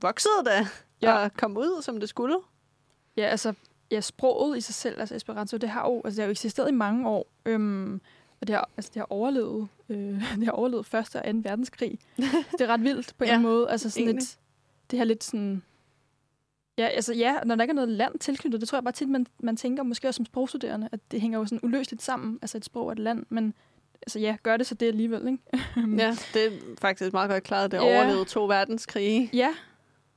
voksede 0.00 0.34
da 0.46 0.66
Ja. 1.02 1.12
og 1.14 1.32
kom 1.36 1.56
ud, 1.56 1.82
som 1.82 2.00
det 2.00 2.08
skulle. 2.08 2.36
Ja, 3.16 3.22
altså, 3.26 3.52
ja, 3.90 4.00
sproget 4.00 4.58
i 4.58 4.60
sig 4.60 4.74
selv, 4.74 5.00
altså 5.00 5.16
Esperanto, 5.16 5.56
det 5.56 5.68
har 5.68 5.88
jo, 5.88 5.96
altså, 6.04 6.16
det 6.16 6.22
har 6.22 6.26
jo 6.26 6.30
eksisteret 6.30 6.68
i 6.68 6.72
mange 6.72 7.08
år. 7.08 7.26
Øhm, 7.46 8.00
og 8.40 8.46
det 8.46 8.54
har, 8.56 8.68
altså, 8.76 8.90
det 8.94 9.00
har 9.00 9.06
overlevet, 9.12 9.68
øh, 9.88 9.98
det 10.38 10.44
har 10.44 10.52
overlevet 10.52 10.86
første 10.86 11.16
og 11.16 11.24
2. 11.24 11.30
verdenskrig. 11.42 11.98
det 12.52 12.60
er 12.60 12.66
ret 12.66 12.82
vildt 12.82 13.14
på 13.18 13.24
en 13.24 13.30
Ja, 13.30 13.38
måde. 13.38 13.70
Altså 13.70 13.90
sådan 13.90 14.04
egentlig. 14.08 14.22
et, 14.22 14.38
det 14.90 14.98
her 14.98 15.04
lidt 15.04 15.24
sådan... 15.24 15.62
Ja, 16.78 16.86
altså 16.86 17.14
ja, 17.14 17.38
når 17.44 17.54
der 17.54 17.62
ikke 17.62 17.72
er 17.72 17.74
noget 17.74 17.88
land 17.88 18.18
tilknyttet, 18.18 18.60
det 18.60 18.68
tror 18.68 18.78
jeg 18.78 18.84
bare 18.84 18.92
tit, 18.92 19.08
man, 19.08 19.26
man 19.40 19.56
tænker, 19.56 19.82
måske 19.82 20.08
også 20.08 20.16
som 20.18 20.26
sprogstuderende, 20.26 20.88
at 20.92 21.00
det 21.10 21.20
hænger 21.20 21.38
jo 21.38 21.44
sådan 21.46 21.60
uløseligt 21.62 22.02
sammen, 22.02 22.38
altså 22.42 22.56
et 22.58 22.64
sprog 22.64 22.86
og 22.86 22.92
et 22.92 22.98
land, 22.98 23.26
men 23.28 23.54
altså 24.02 24.18
ja, 24.18 24.36
gør 24.42 24.56
det 24.56 24.66
så 24.66 24.74
det 24.74 24.86
alligevel, 24.86 25.26
ikke? 25.28 25.38
Ja, 26.02 26.16
det 26.34 26.46
er 26.46 26.50
faktisk 26.80 27.12
meget 27.12 27.30
godt 27.30 27.42
klaret. 27.44 27.70
Det 27.70 27.76
Ja. 27.76 27.82
overlevede 27.82 28.24
to 28.24 28.46
verdenskrige. 28.46 29.30
Ja, 29.32 29.54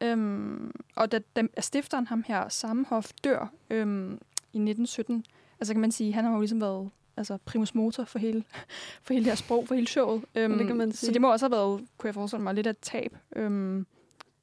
øhm, 0.02 0.72
og 0.96 1.12
da, 1.12 1.20
da 1.36 1.44
stifteren 1.60 2.08
ham 2.08 2.24
her, 2.28 2.50
Sammenhoff, 2.50 3.12
dør 3.24 3.52
øhm, 3.70 4.12
i 4.54 4.58
1917, 4.58 5.26
altså 5.60 5.74
kan 5.74 5.82
man 5.82 5.92
sige, 5.92 6.14
han 6.14 6.24
har 6.26 6.32
jo 6.34 6.40
ligesom 6.40 6.62
været 6.62 6.90
altså 7.18 7.38
primus 7.46 7.76
motor 7.76 8.04
for 8.04 8.20
hele, 8.20 8.44
for 9.04 9.14
hele 9.14 9.24
det 9.26 9.32
her 9.32 9.36
sprog, 9.38 9.68
for 9.68 9.76
hele 9.76 9.88
showet. 9.88 10.24
Øhm, 10.36 10.58
det 10.58 10.68
kan 10.68 10.76
man 10.78 10.92
Så 10.92 10.98
sige. 10.98 11.14
det 11.14 11.22
må 11.22 11.32
også 11.32 11.46
have 11.46 11.52
været, 11.52 11.88
kunne 11.98 12.08
jeg 12.08 12.14
forestille 12.14 12.44
mig, 12.44 12.54
lidt 12.56 12.68
af 12.68 12.72
et 12.72 12.78
tab 12.82 13.18
øhm, 13.36 13.86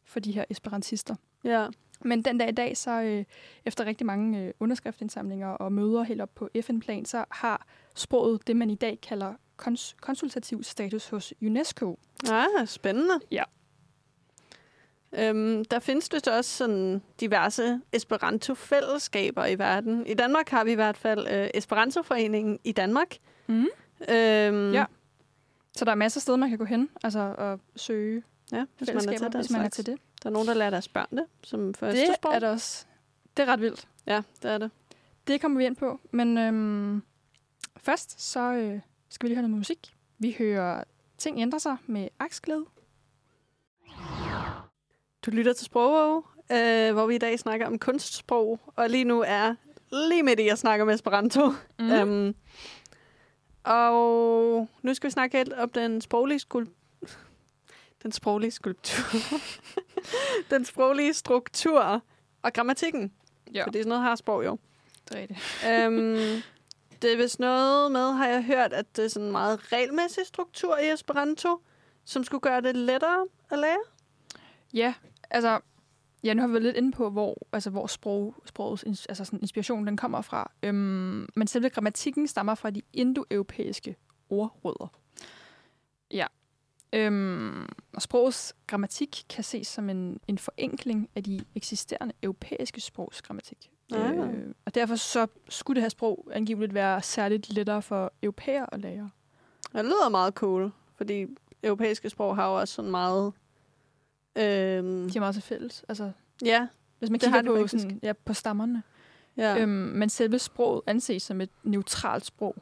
for 0.04 0.20
de 0.20 0.32
her 0.32 0.44
esperantister. 0.50 1.14
Ja. 1.44 1.66
Men 2.04 2.22
den 2.22 2.38
dag 2.38 2.48
i 2.48 2.52
dag, 2.52 2.76
så 2.76 2.90
øh, 3.02 3.24
efter 3.64 3.84
rigtig 3.84 4.06
mange 4.06 4.40
øh, 4.42 4.52
underskriftsindsamlinger 4.60 5.48
og 5.48 5.72
møder 5.72 6.02
helt 6.02 6.20
op 6.20 6.34
på 6.34 6.48
FN-plan, 6.62 7.04
så 7.04 7.24
har 7.30 7.66
sproget 7.94 8.46
det, 8.46 8.56
man 8.56 8.70
i 8.70 8.74
dag 8.74 8.98
kalder 9.02 9.34
kons- 9.62 9.94
konsultativ 10.00 10.62
status 10.62 11.08
hos 11.08 11.34
UNESCO. 11.42 11.98
Ah, 12.30 12.66
spændende. 12.66 13.14
Ja. 13.30 13.42
Øhm, 15.12 15.64
der 15.64 15.78
findes 15.78 16.08
det 16.08 16.28
også 16.28 16.50
sådan 16.50 17.02
diverse 17.20 17.80
Esperanto-fællesskaber 17.92 19.46
i 19.46 19.58
verden. 19.58 20.06
I 20.06 20.14
Danmark 20.14 20.48
har 20.48 20.64
vi 20.64 20.72
i 20.72 20.74
hvert 20.74 20.96
fald 20.96 21.26
øh, 21.30 21.48
Esperanto-foreningen 21.54 22.58
i 22.64 22.72
Danmark. 22.72 23.16
Mm. 23.46 23.66
Øhm, 24.08 24.72
Ja. 24.72 24.84
Så 25.76 25.84
der 25.84 25.90
er 25.90 25.94
masser 25.94 26.18
af 26.18 26.22
steder, 26.22 26.38
man 26.38 26.48
kan 26.48 26.58
gå 26.58 26.64
hen 26.64 26.88
altså, 27.04 27.34
og 27.38 27.60
søge 27.76 28.22
ja 28.52 28.64
hvis 28.78 28.88
man 28.88 28.96
er 28.96 29.00
til 29.00 29.08
fællesskaber, 29.08 29.38
hvis 29.38 29.50
man 29.50 29.60
er 29.60 29.64
slags. 29.64 29.76
til 29.76 29.86
det. 29.86 29.98
Der 30.26 30.30
er 30.30 30.32
nogen, 30.32 30.48
der 30.48 30.54
lærer 30.54 30.70
deres 30.70 30.88
børn 30.88 31.06
det 31.10 31.26
som 31.42 31.74
første 31.74 32.00
Det 32.00 32.14
sprog. 32.14 32.34
er 32.34 32.38
det 32.38 32.48
også. 32.48 32.86
Det 33.36 33.42
er 33.42 33.46
ret 33.52 33.60
vildt. 33.60 33.88
Ja, 34.06 34.22
det 34.42 34.50
er 34.50 34.58
det. 34.58 34.70
Det 35.26 35.40
kommer 35.40 35.58
vi 35.58 35.66
ind 35.66 35.76
på. 35.76 36.00
Men 36.10 36.38
øhm, 36.38 37.02
først 37.76 38.22
så 38.22 38.40
øh, 38.40 38.80
skal 39.08 39.24
vi 39.24 39.28
lige 39.28 39.36
høre 39.36 39.42
noget 39.48 39.58
musik. 39.58 39.94
Vi 40.18 40.36
hører 40.38 40.84
Ting 41.18 41.40
ændrer 41.40 41.58
sig 41.58 41.76
med 41.86 42.08
Aksglæde. 42.18 42.64
Du 45.26 45.30
lytter 45.30 45.52
til 45.52 45.66
Sprog, 45.66 46.24
øh, 46.52 46.92
hvor 46.92 47.06
vi 47.06 47.14
i 47.14 47.18
dag 47.18 47.38
snakker 47.38 47.66
om 47.66 47.78
kunstsprog, 47.78 48.60
og 48.66 48.90
lige 48.90 49.04
nu 49.04 49.24
er 49.26 49.54
lige 49.92 50.22
midt 50.22 50.40
i 50.40 50.48
at 50.48 50.58
snakke 50.58 50.82
om 50.82 50.88
Esperanto. 50.90 51.48
Mm. 51.78 51.90
Øhm, 51.92 52.34
og 53.64 54.68
nu 54.82 54.94
skal 54.94 55.08
vi 55.08 55.12
snakke 55.12 55.38
lidt 55.38 55.52
om 55.52 55.70
den 55.70 56.00
sproglige 56.00 56.38
skul... 56.38 56.68
Den 58.02 58.12
sproglige 58.12 58.50
skulptur. 58.50 59.20
den 60.50 60.64
sproglige 60.64 61.14
struktur 61.14 62.02
og 62.42 62.52
grammatikken. 62.52 63.12
Ja. 63.54 63.64
For 63.64 63.70
det 63.70 63.78
er 63.78 63.82
sådan 63.82 63.88
noget 63.88 64.02
har 64.02 64.16
sprog 64.16 64.44
jo. 64.44 64.58
Det 65.08 65.16
er 65.16 65.20
rigtigt. 65.20 65.40
øhm, 65.68 66.42
det 67.02 67.12
er 67.12 67.16
vist 67.16 67.40
noget 67.40 67.92
med, 67.92 68.12
har 68.12 68.26
jeg 68.26 68.44
hørt, 68.44 68.72
at 68.72 68.96
det 68.96 69.04
er 69.04 69.08
sådan 69.08 69.26
en 69.26 69.32
meget 69.32 69.72
regelmæssig 69.72 70.26
struktur 70.26 70.78
i 70.78 70.92
Esperanto, 70.92 71.60
som 72.04 72.24
skulle 72.24 72.40
gøre 72.40 72.60
det 72.60 72.76
lettere 72.76 73.26
at 73.50 73.58
lære. 73.58 73.82
Ja, 74.74 74.94
altså... 75.30 75.60
Ja, 76.24 76.34
nu 76.34 76.40
har 76.40 76.46
vi 76.46 76.52
været 76.52 76.62
lidt 76.62 76.76
inde 76.76 76.92
på, 76.92 77.10
hvor, 77.10 77.46
altså, 77.52 77.70
hvor 77.70 77.86
sprog, 77.86 78.34
sprogets 78.44 79.06
altså 79.06 79.24
sådan 79.24 79.38
inspiration 79.42 79.86
den 79.86 79.96
kommer 79.96 80.20
fra. 80.20 80.50
Øhm, 80.62 81.28
men 81.36 81.46
selve 81.46 81.70
grammatikken 81.70 82.28
stammer 82.28 82.54
fra 82.54 82.70
de 82.70 82.82
indoeuropæiske 82.92 83.96
ordrødder. 84.30 84.92
Ja. 86.10 86.26
Øhm, 86.92 87.68
og 87.92 88.02
sprogets 88.02 88.54
grammatik 88.66 89.24
kan 89.28 89.44
ses 89.44 89.66
som 89.66 89.90
en, 89.90 90.20
en 90.28 90.38
forenkling 90.38 91.08
af 91.14 91.24
de 91.24 91.40
eksisterende 91.54 92.14
europæiske 92.22 92.80
sprogs 92.80 93.22
grammatik. 93.22 93.70
Ah. 93.92 94.18
Øh, 94.18 94.54
og 94.64 94.74
derfor 94.74 94.96
så 94.96 95.26
skulle 95.48 95.74
det 95.74 95.82
her 95.82 95.88
sprog 95.88 96.28
angiveligt 96.32 96.74
være 96.74 97.02
særligt 97.02 97.52
lettere 97.52 97.82
for 97.82 98.12
europæere 98.22 98.74
at 98.74 98.80
lære. 98.80 99.10
Det 99.72 99.84
lyder 99.84 100.08
meget 100.08 100.34
cool, 100.34 100.72
fordi 100.96 101.26
europæiske 101.62 102.10
sprog 102.10 102.36
har 102.36 102.48
jo 102.48 102.60
også 102.60 102.74
sådan 102.74 102.90
meget... 102.90 103.32
Øhm, 104.36 105.04
De 105.08 105.12
har 105.12 105.20
meget 105.20 105.34
til 105.34 105.42
fælles. 105.42 105.84
Altså, 105.88 106.12
ja, 106.44 106.68
hvis 106.98 107.10
man 107.10 107.20
kigger 107.20 107.42
på, 107.42 107.56
faktisk. 107.56 107.82
sådan, 107.82 108.00
ja, 108.02 108.12
på 108.12 108.34
stammerne. 108.34 108.82
ja. 109.36 109.58
Øhm, 109.58 109.70
men 109.70 110.08
selve 110.08 110.38
sproget 110.38 110.82
anses 110.86 111.22
som 111.22 111.40
et 111.40 111.50
neutralt 111.62 112.24
sprog. 112.24 112.56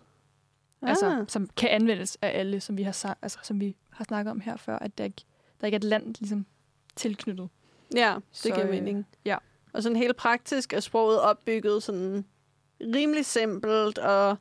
Ah. 0.84 0.90
Altså, 0.90 1.24
som 1.28 1.48
kan 1.56 1.68
anvendes 1.70 2.18
af 2.22 2.38
alle, 2.38 2.60
som 2.60 2.76
vi 2.76 2.82
har, 2.82 3.16
altså, 3.22 3.38
som 3.42 3.60
vi 3.60 3.76
har 3.90 4.04
snakket 4.04 4.30
om 4.30 4.40
her 4.40 4.56
før, 4.56 4.78
at 4.78 4.98
der 4.98 5.04
ikke, 5.04 5.22
der 5.60 5.66
ikke 5.66 5.74
er 5.74 5.78
et 5.78 5.84
land 5.84 6.14
ligesom, 6.20 6.46
tilknyttet. 6.96 7.48
Ja, 7.96 8.14
det 8.14 8.22
Så, 8.32 8.48
giver 8.48 8.64
øh, 8.64 8.70
mening. 8.70 9.06
ja. 9.24 9.36
Og 9.72 9.82
sådan 9.82 9.96
helt 9.96 10.16
praktisk 10.16 10.72
er 10.72 10.80
sproget 10.80 11.20
opbygget 11.20 11.82
sådan 11.82 12.24
rimelig 12.80 13.26
simpelt 13.26 13.98
og 13.98 14.36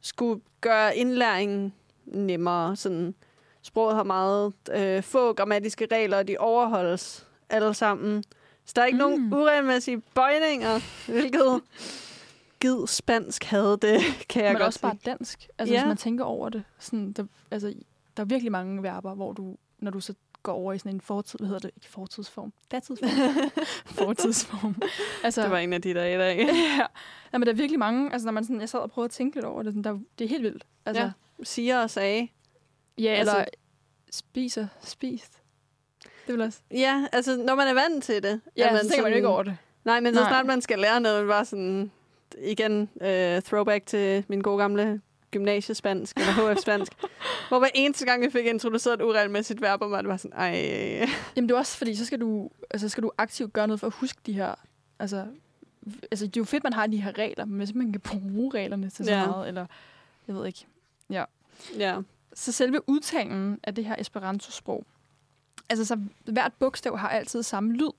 skulle 0.00 0.40
gøre 0.60 0.96
indlæringen 0.96 1.72
nemmere. 2.04 2.76
Sådan, 2.76 3.14
sproget 3.62 3.96
har 3.96 4.02
meget 4.02 4.52
øh, 4.72 5.02
få 5.02 5.32
grammatiske 5.32 5.86
regler, 5.92 6.18
og 6.18 6.28
de 6.28 6.38
overholdes 6.38 7.26
alle 7.50 7.74
sammen. 7.74 8.24
Så 8.64 8.72
der 8.76 8.82
er 8.82 8.86
ikke 8.86 8.96
mm. 8.96 8.98
nogen 8.98 9.32
uregelmæssige 9.34 10.02
bøjninger, 10.14 10.80
hvilket 11.12 11.60
gid 12.62 12.86
spansk 12.86 13.44
havde 13.44 13.78
det, 13.82 14.00
kan 14.30 14.44
jeg 14.44 14.52
Men 14.52 14.58
godt 14.60 14.66
også 14.66 14.80
bare 14.80 14.96
dansk. 15.06 15.48
Altså, 15.58 15.74
Ja. 15.74 15.80
hvis 15.80 15.88
man 15.88 15.96
tænker 15.96 16.24
over 16.24 16.48
det. 16.48 16.64
Sådan, 16.78 17.12
der, 17.12 17.24
altså, 17.50 17.74
der 18.16 18.22
er 18.22 18.24
virkelig 18.26 18.52
mange 18.52 18.82
verber, 18.82 19.14
hvor 19.14 19.32
du, 19.32 19.56
når 19.78 19.90
du 19.90 20.00
så 20.00 20.14
går 20.42 20.52
over 20.52 20.72
i 20.72 20.78
sådan 20.78 20.92
en 20.94 21.00
fortid, 21.00 21.38
hvad 21.38 21.48
hedder 21.48 21.60
det? 21.60 21.70
Ikke 21.76 21.88
fortidsform. 21.88 22.52
Datidsform. 22.70 23.50
fortidsform. 24.06 24.76
Altså, 25.24 25.42
Det 25.42 25.50
var 25.50 25.58
en 25.58 25.72
af 25.72 25.82
de 25.82 25.94
der 25.94 26.04
i 26.04 26.16
dag. 26.18 26.36
ja. 26.46 26.86
ja. 27.32 27.38
men 27.38 27.42
der 27.42 27.52
er 27.52 27.56
virkelig 27.56 27.78
mange, 27.78 28.12
altså 28.12 28.26
når 28.26 28.32
man 28.32 28.44
sådan, 28.44 28.60
jeg 28.60 28.68
sad 28.68 28.80
og 28.80 28.90
prøvede 28.90 29.06
at 29.06 29.10
tænke 29.10 29.36
lidt 29.36 29.44
over 29.46 29.62
det, 29.62 29.72
sådan, 29.72 29.84
der, 29.84 29.98
det 30.18 30.24
er 30.24 30.28
helt 30.28 30.42
vildt. 30.42 30.64
Altså, 30.86 31.02
Ja. 31.02 31.10
Siger 31.42 31.82
og 31.82 31.90
sagde. 31.90 32.28
ja 32.98 33.20
eller 33.20 33.32
Altså- 33.34 33.58
spiser, 34.10 34.66
spist. 34.80 35.32
Det 36.26 36.34
vil 36.34 36.40
også. 36.40 36.58
Ja, 36.70 37.06
altså 37.12 37.36
når 37.36 37.54
man 37.54 37.68
er 37.68 37.74
vant 37.74 38.04
til 38.04 38.22
det. 38.22 38.40
Ja, 38.56 38.68
er 38.68 38.76
så 38.76 38.82
tænker 38.82 38.96
man 38.96 38.98
jo 38.98 39.02
sådan- 39.04 39.16
ikke 39.16 39.28
over 39.28 39.42
det. 39.42 39.56
Nej, 39.84 40.00
men 40.00 40.14
så 40.14 40.20
Nej. 40.20 40.30
snart 40.30 40.46
man 40.46 40.60
skal 40.60 40.78
lære 40.78 41.00
noget, 41.00 41.28
bare 41.28 41.44
sådan, 41.44 41.90
igen, 42.38 42.88
øh, 43.02 43.42
throwback 43.42 43.86
til 43.86 44.24
min 44.28 44.40
gode 44.40 44.58
gamle 44.58 45.00
gymnasiespansk, 45.30 46.16
eller 46.16 46.32
HF-spansk, 46.54 46.92
hvor 47.48 47.58
hver 47.58 47.68
eneste 47.74 48.04
gang, 48.06 48.22
jeg 48.24 48.32
fik 48.32 48.46
introduceret 48.46 48.94
et 49.00 49.04
uregelmæssigt 49.04 49.60
verb, 49.60 49.82
og 49.82 49.98
det 50.02 50.08
var 50.08 50.16
sådan, 50.16 50.38
ej, 50.38 51.08
Jamen 51.36 51.48
det 51.48 51.54
er 51.54 51.58
også 51.58 51.78
fordi, 51.78 51.94
så 51.94 52.04
skal 52.04 52.20
du, 52.20 52.50
altså, 52.70 52.88
skal 52.88 53.02
du 53.02 53.10
aktivt 53.18 53.52
gøre 53.52 53.66
noget 53.66 53.80
for 53.80 53.86
at 53.86 53.92
huske 53.96 54.18
de 54.26 54.32
her, 54.32 54.54
altså, 54.98 55.26
altså 56.10 56.26
det 56.26 56.36
er 56.36 56.40
jo 56.40 56.44
fedt, 56.44 56.64
man 56.64 56.72
har 56.72 56.86
de 56.86 57.02
her 57.02 57.18
regler, 57.18 57.44
men 57.44 57.58
hvis 57.58 57.74
man 57.74 57.92
kan 57.92 58.00
bruge 58.00 58.50
reglerne 58.54 58.90
til 58.90 59.04
så 59.04 59.12
Ja. 59.12 59.26
meget, 59.26 59.48
eller 59.48 59.66
jeg 60.28 60.36
ved 60.36 60.46
ikke. 60.46 60.66
ja. 61.78 61.96
Så 62.34 62.52
selve 62.52 62.80
udtalen 62.88 63.60
af 63.64 63.74
det 63.74 63.84
her 63.84 63.96
Esperanto-sprog, 63.98 64.84
altså 65.68 65.84
så 65.84 65.98
hvert 66.24 66.52
bogstav 66.58 66.96
har 66.98 67.08
altid 67.08 67.42
samme 67.42 67.72
lyd, 67.72 67.90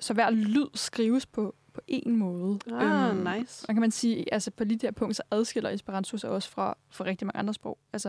så 0.00 0.14
hver 0.14 0.30
lyd 0.30 0.66
skrives 0.74 1.26
på, 1.26 1.54
på 1.74 1.80
én 1.90 2.10
måde. 2.10 2.58
Ah, 2.72 3.10
Øhm, 3.16 3.26
nice. 3.38 3.66
Og 3.68 3.74
kan 3.74 3.80
man 3.80 3.90
sige, 3.90 4.34
altså 4.34 4.50
på 4.50 4.64
lige 4.64 4.76
det 4.76 4.82
her 4.82 4.90
punkt, 4.90 5.16
så 5.16 5.22
adskiller 5.30 5.70
Esperanto 5.70 6.16
sig 6.16 6.30
også 6.30 6.50
fra, 6.50 6.76
fra 6.90 7.04
rigtig 7.04 7.26
mange 7.26 7.38
andre 7.38 7.54
sprog. 7.54 7.78
Altså, 7.92 8.08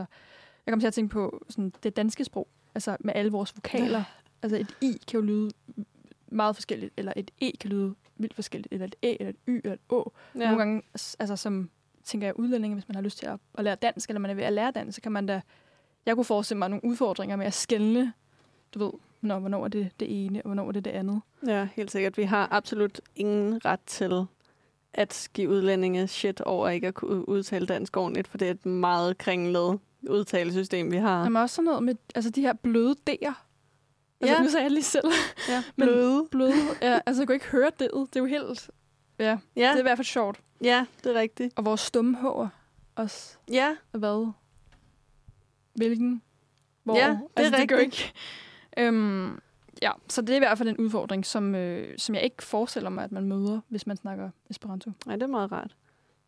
jeg 0.65 0.71
kommer 0.71 0.81
til 0.81 0.87
at 0.87 0.93
tænke 0.93 1.11
på 1.11 1.45
sådan, 1.49 1.73
det 1.83 1.95
danske 1.95 2.25
sprog, 2.25 2.47
altså 2.75 2.97
med 2.99 3.13
alle 3.15 3.31
vores 3.31 3.55
vokaler. 3.55 4.03
Altså 4.41 4.57
et 4.57 4.75
i 4.81 4.97
kan 5.07 5.19
jo 5.19 5.25
lyde 5.25 5.51
meget 6.27 6.55
forskelligt, 6.55 6.93
eller 6.97 7.13
et 7.15 7.31
e 7.41 7.51
kan 7.57 7.69
lyde 7.69 7.95
vildt 8.17 8.35
forskelligt, 8.35 8.73
eller 8.73 8.85
et 8.85 8.95
æ, 9.03 9.15
eller 9.19 9.29
et 9.29 9.35
y, 9.47 9.51
eller 9.51 9.73
et 9.73 9.79
å. 9.89 10.13
Ja. 10.35 10.39
Nogle 10.39 10.57
gange, 10.57 10.81
altså 11.19 11.35
som 11.35 11.69
tænker 12.03 12.27
jeg 12.27 12.39
udlændinge, 12.39 12.75
hvis 12.75 12.87
man 12.87 12.95
har 12.95 13.01
lyst 13.01 13.17
til 13.17 13.25
at, 13.25 13.39
at 13.57 13.63
lære 13.63 13.75
dansk, 13.75 14.09
eller 14.09 14.19
man 14.19 14.31
er 14.31 14.35
ved 14.35 14.43
at 14.43 14.53
lære 14.53 14.71
dansk, 14.71 14.95
så 14.95 15.01
kan 15.01 15.11
man 15.11 15.25
da, 15.25 15.41
jeg 16.05 16.15
kunne 16.15 16.25
forestille 16.25 16.59
mig 16.59 16.69
nogle 16.69 16.85
udfordringer 16.85 17.35
med 17.35 17.45
at 17.45 17.53
skelne, 17.53 18.13
du 18.73 18.79
ved, 18.79 18.91
når, 19.25 19.39
hvornår 19.39 19.63
er 19.63 19.67
det 19.67 19.91
det 19.99 20.25
ene, 20.25 20.39
og 20.39 20.45
hvornår 20.45 20.67
er 20.67 20.71
det 20.71 20.85
det 20.85 20.91
andet. 20.91 21.21
ja, 21.47 21.67
helt 21.75 21.91
sikkert. 21.91 22.17
Vi 22.17 22.23
har 22.23 22.47
absolut 22.51 23.01
ingen 23.15 23.65
ret 23.65 23.79
til 23.85 24.25
at 24.93 25.29
give 25.33 25.49
udlændinge 25.49 26.07
shit 26.07 26.41
over 26.41 26.69
ikke 26.69 26.87
at 26.87 26.93
kunne 26.93 27.29
udtale 27.29 27.65
dansk 27.65 27.97
ordentligt, 27.97 28.27
for 28.27 28.37
det 28.37 28.47
er 28.47 28.51
et 28.51 28.65
meget 28.65 29.17
kringlet 29.17 29.79
udtalesystem, 30.09 30.91
vi 30.91 30.97
har. 30.97 31.29
Der 31.29 31.37
er 31.37 31.41
også 31.41 31.55
sådan 31.55 31.65
noget 31.65 31.83
med 31.83 31.95
altså 32.15 32.29
de 32.31 32.41
her 32.41 32.53
bløde 32.53 32.95
D'er. 33.09 33.33
Altså, 34.21 34.35
Ja. 34.35 34.41
nu 34.43 34.49
sagde 34.49 34.63
jeg 34.63 34.69
det 34.69 34.71
lige 34.71 34.83
selv. 34.83 35.07
Ja, 35.49 35.63
Men- 35.75 35.87
bløde. 35.87 36.27
bløde. 36.31 36.53
Ja, 36.81 36.99
altså, 37.05 37.21
jeg 37.21 37.27
kunne 37.27 37.35
ikke 37.35 37.45
høre 37.47 37.71
det. 37.79 37.89
Det 37.93 38.15
er 38.15 38.19
jo 38.19 38.25
helt... 38.25 38.69
Ja, 39.19 39.37
Ja, 39.55 39.61
det 39.69 39.75
er 39.75 39.79
i 39.79 39.81
hvert 39.81 39.97
fald 39.97 40.05
sjovt. 40.05 40.39
ja, 40.63 40.85
det 41.03 41.15
er 41.15 41.19
rigtigt. 41.19 41.53
Og 41.57 41.65
vores 41.65 41.81
stumme 41.81 42.17
H'er 42.21 42.47
også. 42.95 43.37
Ja, 43.51 43.75
Hvad? 43.91 44.31
Hvilken? 45.75 46.21
Hvor? 46.83 46.97
Ja, 46.97 47.09
det 47.09 47.13
er 47.13 47.27
altså, 47.35 47.51
det 47.51 47.71
rigtigt. 47.71 47.81
ikke. 47.81 48.13
Øhm, 48.77 49.39
ja, 49.81 49.91
så 50.09 50.21
det 50.21 50.29
er 50.29 50.35
i 50.35 50.39
hvert 50.39 50.57
fald 50.57 50.69
en 50.69 50.77
udfordring, 50.77 51.25
som, 51.25 51.55
øh, 51.55 51.97
som 51.97 52.15
jeg 52.15 52.23
ikke 52.23 52.43
forestiller 52.43 52.89
mig, 52.89 53.03
at 53.03 53.11
man 53.11 53.25
møder, 53.25 53.59
hvis 53.69 53.87
man 53.87 53.97
snakker 53.97 54.29
Esperanto. 54.49 54.91
Nej, 55.05 55.15
det 55.15 55.23
er 55.23 55.27
meget 55.27 55.51
rart. 55.51 55.75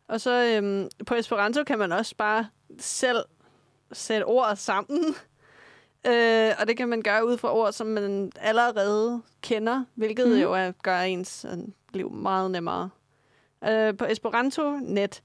Og 0.08 0.20
så 0.20 0.44
øhm, 0.44 0.88
på 1.06 1.14
Esperanto 1.14 1.64
kan 1.64 1.78
man 1.78 1.92
også 1.92 2.16
bare 2.16 2.46
selv 2.78 3.24
sætte 3.92 4.24
ord 4.24 4.56
sammen. 4.56 5.04
øh, 6.08 6.52
og 6.60 6.68
det 6.68 6.76
kan 6.76 6.88
man 6.88 7.02
gøre 7.02 7.26
ud 7.26 7.38
fra 7.38 7.54
ord, 7.54 7.72
som 7.72 7.86
man 7.86 8.32
allerede 8.36 9.22
kender, 9.42 9.84
hvilket 9.94 10.28
mm. 10.28 10.34
jo 10.34 10.52
er, 10.52 10.72
gør 10.82 11.00
ens 11.00 11.28
sådan, 11.28 11.74
liv 11.92 12.10
meget 12.10 12.50
nemmere. 12.50 12.90
Øh, 13.68 13.96
på 13.96 14.04
Esperanto-net 14.04 15.22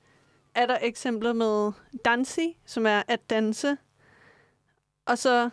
er 0.55 0.65
der 0.65 0.77
eksempler 0.81 1.33
med 1.33 1.71
dansi, 2.05 2.57
som 2.65 2.85
er 2.85 3.01
at 3.07 3.29
danse. 3.29 3.77
Og 5.05 5.17
så... 5.17 5.49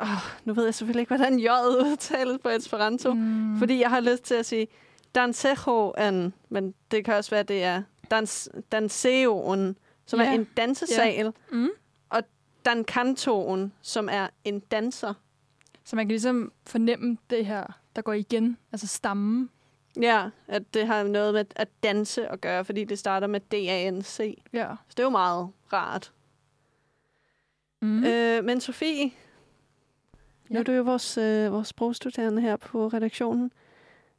Åh, 0.00 0.06
nu 0.44 0.52
ved 0.52 0.64
jeg 0.64 0.74
selvfølgelig 0.74 1.00
ikke, 1.00 1.16
hvordan 1.16 1.38
J 1.38 1.48
udtales 1.80 2.38
på 2.42 2.48
Esperanto. 2.48 3.14
Mm. 3.14 3.58
Fordi 3.58 3.80
jeg 3.80 3.90
har 3.90 4.00
lyst 4.00 4.22
til 4.22 4.34
at 4.34 4.46
sige 4.46 4.66
dansejoen, 5.14 6.34
men 6.48 6.74
det 6.90 7.04
kan 7.04 7.14
også 7.14 7.30
være, 7.30 7.42
det 7.42 7.64
er 7.64 7.82
dans, 8.10 8.48
danseoen, 8.72 9.76
som 10.06 10.20
Ja. 10.20 10.26
er 10.26 10.32
en 10.32 10.44
dansesal, 10.56 11.32
Mm. 11.52 11.68
dankantoen, 12.64 13.72
som 13.82 14.08
er 14.12 14.28
en 14.44 14.60
danser. 14.60 15.14
Så 15.84 15.96
man 15.96 16.06
kan 16.06 16.08
ligesom 16.12 16.52
fornemme 16.66 17.16
det 17.30 17.46
her, 17.46 17.64
der 17.96 18.02
går 18.02 18.12
igen. 18.12 18.56
Altså 18.72 18.86
stammen. 18.86 19.50
Ja, 20.00 20.28
at 20.48 20.74
det 20.74 20.86
har 20.86 21.02
noget 21.02 21.34
med 21.34 21.44
at 21.56 21.68
danse 21.82 22.26
at 22.28 22.40
gøre, 22.40 22.64
fordi 22.64 22.84
det 22.84 22.98
starter 22.98 23.26
med 23.26 23.40
D-A-N-C. 23.40 24.38
Ja. 24.52 24.66
Så 24.88 24.94
det 24.96 24.98
er 24.98 25.02
jo 25.04 25.10
meget 25.10 25.48
rart. 25.72 26.12
Mm. 27.82 28.04
Øh, 28.04 28.44
men 28.44 28.60
Sofie, 28.60 29.10
ja. 30.50 30.54
nu 30.54 30.60
er 30.60 30.64
du 30.64 30.72
jo 30.72 30.82
vores, 30.82 31.18
øh, 31.18 31.52
vores 31.52 31.68
sprogstuderende 31.68 32.42
her 32.42 32.56
på 32.56 32.88
redaktionen. 32.88 33.52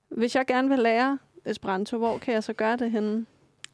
Hvis 0.10 0.36
jeg 0.36 0.46
gerne 0.46 0.70
vil 0.70 0.80
lære 0.80 1.18
Esperanto, 1.46 1.98
hvor 1.98 2.18
kan 2.18 2.34
jeg 2.34 2.44
så 2.44 2.54
gøre 2.54 2.78
det 2.78 2.92
henne? 2.92 3.26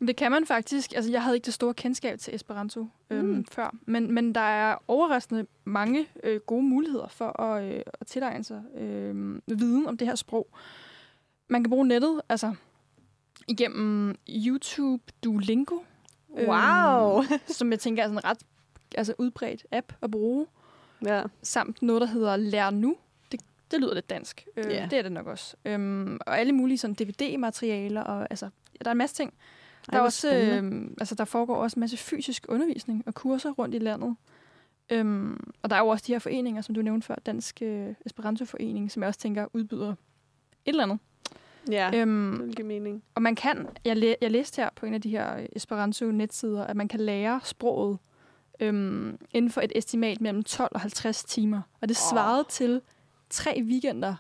Det 0.08 0.16
kan 0.16 0.32
man 0.32 0.46
faktisk. 0.46 0.94
Altså, 0.96 1.12
jeg 1.12 1.24
havde 1.24 1.36
ikke 1.36 1.46
det 1.46 1.54
store 1.54 1.74
kendskab 1.74 2.20
til 2.20 2.36
Esperanto 2.36 2.88
øhm, 3.10 3.28
Mm. 3.28 3.46
før, 3.46 3.76
men, 3.86 4.12
men 4.12 4.36
der 4.36 4.42
er 4.42 4.76
overraskende 4.88 5.46
mange 5.64 6.08
øh, 6.24 6.40
gode 6.40 6.64
muligheder 6.64 7.08
for 7.08 7.42
at, 7.42 7.64
øh, 7.74 7.82
at 8.02 8.08
tilegne 8.08 8.44
sig 8.44 8.64
øh, 8.78 9.40
viden 9.48 9.88
om 9.88 9.98
det 9.98 10.08
her 10.08 10.16
sprog. 10.16 10.48
Man 11.48 11.64
kan 11.64 11.70
bruge 11.70 11.88
nettet, 11.88 12.22
altså 12.30 12.54
igennem 13.48 14.16
YouTube 14.30 15.04
Duolingo, 15.24 15.78
Wow! 16.38 17.24
som 17.58 17.72
jeg 17.72 17.80
tænker 17.80 18.04
er 18.04 18.08
sådan 18.08 18.18
en 18.18 18.26
ret 18.26 18.38
altså, 18.96 19.14
udbredt 19.18 19.66
app 19.72 19.94
at 20.02 20.12
bruge, 20.12 20.46
ja. 21.06 21.24
samt 21.44 21.82
noget, 21.82 22.02
der 22.02 22.08
hedder 22.08 22.36
Lær 22.38 22.70
Nu. 22.70 22.96
Det, 23.32 23.42
det 23.72 23.80
lyder 23.82 23.94
lidt 23.94 24.10
dansk. 24.10 24.48
Øh, 24.58 24.66
Ja. 24.72 24.88
Det 24.92 25.00
er 25.00 25.02
det 25.02 25.12
nok 25.12 25.28
også. 25.28 25.56
Øhm, 25.66 26.18
og 26.28 26.40
alle 26.40 26.54
mulige 26.54 26.78
sådan 26.78 26.94
DVD-materialer, 26.94 28.02
og 28.02 28.28
altså, 28.30 28.50
der 28.84 28.88
er 28.90 28.92
en 28.92 28.98
masse 28.98 29.16
ting. 29.16 29.34
Der, 29.86 29.92
Ej, 29.94 29.98
er 29.98 30.02
hvor 30.02 30.06
også, 30.06 30.36
øh, 30.36 30.88
altså, 31.00 31.16
der 31.16 31.26
foregår 31.26 31.56
også 31.56 31.76
en 31.76 31.80
masse 31.80 31.98
fysisk 31.98 32.46
undervisning 32.50 33.04
og 33.08 33.14
kurser 33.14 33.52
rundt 33.52 33.76
i 33.76 33.80
landet. 33.80 34.16
Øhm, 34.90 35.52
og 35.62 35.70
der 35.70 35.76
er 35.76 35.80
jo 35.80 35.88
også 35.88 36.04
de 36.08 36.12
her 36.12 36.20
foreninger, 36.20 36.62
som 36.62 36.76
du 36.76 36.82
nævnte 36.82 37.08
før, 37.08 37.16
Dansk 37.26 37.62
øh, 37.62 37.94
Esperanto-forening, 38.06 38.92
som 38.92 39.04
jeg 39.04 39.08
også 39.08 39.20
tænker 39.20 39.46
udbyder 39.54 39.90
et 39.92 39.96
eller 40.66 40.84
andet. 40.84 41.00
Ja, 41.72 41.90
det 41.94 42.02
Øhm, 42.02 42.40
vil 42.48 42.56
give 42.56 42.68
mening. 42.68 43.04
og 43.16 43.22
man 43.22 43.36
kan, 43.36 43.68
jeg, 43.86 43.98
læ- 43.98 44.14
jeg 44.22 44.32
læste 44.32 44.62
her 44.62 44.70
på 44.76 44.86
en 44.86 44.94
af 44.94 45.02
de 45.02 45.10
her 45.10 45.48
Esperanto-netsider, 45.56 46.64
at 46.64 46.76
man 46.76 46.88
kan 46.88 47.00
lære 47.00 47.40
sproget 47.44 47.98
øhm, 48.60 49.18
inden 49.32 49.52
for 49.52 49.62
et 49.62 49.72
estimat 49.76 50.22
mellem 50.22 50.44
12 50.44 50.72
og 50.74 50.82
50 50.82 51.24
timer. 51.24 51.62
Og 51.82 51.90
det 51.90 51.98
svarede 51.98 52.46
til 52.50 52.82
tre 53.30 53.62
weekender. 53.64 54.16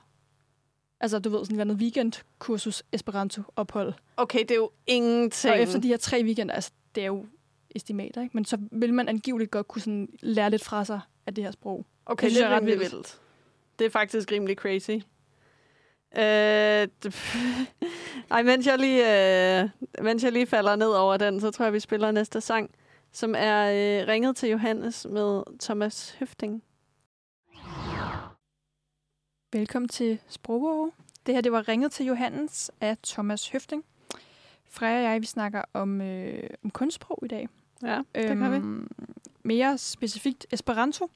Altså, 0.99 1.19
du 1.19 1.29
ved, 1.29 1.39
sådan 1.39 1.55
et 1.55 1.61
eller 1.61 1.73
andet 1.73 1.81
weekendkursus 1.81 2.83
Esperanto-ophold. 2.91 3.93
Okay, 4.17 4.39
det 4.39 4.51
er 4.51 4.55
jo 4.55 4.71
ingenting. 4.87 5.53
Og 5.53 5.61
efter 5.61 5.79
de 5.79 5.87
her 5.87 5.97
tre 5.97 6.21
weekender, 6.23 6.55
altså 6.55 6.71
det 6.95 7.01
er 7.01 7.07
jo 7.07 7.25
estimater, 7.75 8.21
ikke? 8.21 8.37
Men 8.37 8.45
så 8.45 8.57
vil 8.71 8.93
man 8.93 9.09
angiveligt 9.09 9.51
godt 9.51 9.67
kunne 9.67 9.81
sådan 9.81 10.09
lære 10.21 10.49
lidt 10.49 10.63
fra 10.63 10.85
sig 10.85 10.99
af 11.27 11.35
det 11.35 11.43
her 11.43 11.51
sprog. 11.51 11.85
okay, 12.05 12.27
det 12.27 12.35
det 12.35 12.43
er 12.43 12.49
ret 12.49 12.65
vildt. 12.65 12.79
vildt. 12.79 13.19
Det 13.79 13.85
er 13.85 13.89
faktisk 13.89 14.31
rimelig 14.31 14.55
crazy. 14.57 14.91
Øh, 16.17 16.87
Ej, 18.31 18.43
mens 18.43 18.67
jeg, 18.67 18.79
lige, 18.79 19.61
øh, 19.61 19.69
mens 20.01 20.23
jeg 20.23 20.31
lige 20.31 20.45
falder 20.45 20.75
ned 20.75 20.87
over 20.87 21.17
den, 21.17 21.41
så 21.41 21.51
tror 21.51 21.65
jeg, 21.65 21.73
vi 21.73 21.79
spiller 21.79 22.11
næste 22.11 22.41
sang, 22.41 22.71
som 23.15 23.35
er 23.37 23.65
øh, 23.71 24.07
Ringet 24.07 24.35
til 24.35 24.49
Johannes 24.49 25.07
med 25.09 25.43
Thomas 25.59 26.15
Høfting. 26.19 26.63
Velkommen 29.53 29.89
til 29.89 30.19
Sprogbog. 30.27 30.93
Det 31.25 31.33
her, 31.33 31.41
det 31.41 31.51
var 31.51 31.67
Ringet 31.67 31.91
til 31.91 32.05
Johannes 32.05 32.71
af 32.81 32.97
Thomas 33.03 33.49
Høfting. 33.49 33.83
Freja 34.69 34.97
og 34.97 35.03
jeg, 35.03 35.21
vi 35.21 35.25
snakker 35.25 35.61
om, 35.73 36.01
øh, 36.01 36.49
om 36.63 36.69
kunstsprog 36.69 37.19
i 37.25 37.27
dag. 37.27 37.49
Ja, 37.83 38.01
det 38.15 38.27
kan 38.27 38.51
vi. 38.51 38.55
Øhm, 38.55 38.91
mere 39.43 39.77
specifikt 39.77 40.45
Esperanto. 40.51 41.09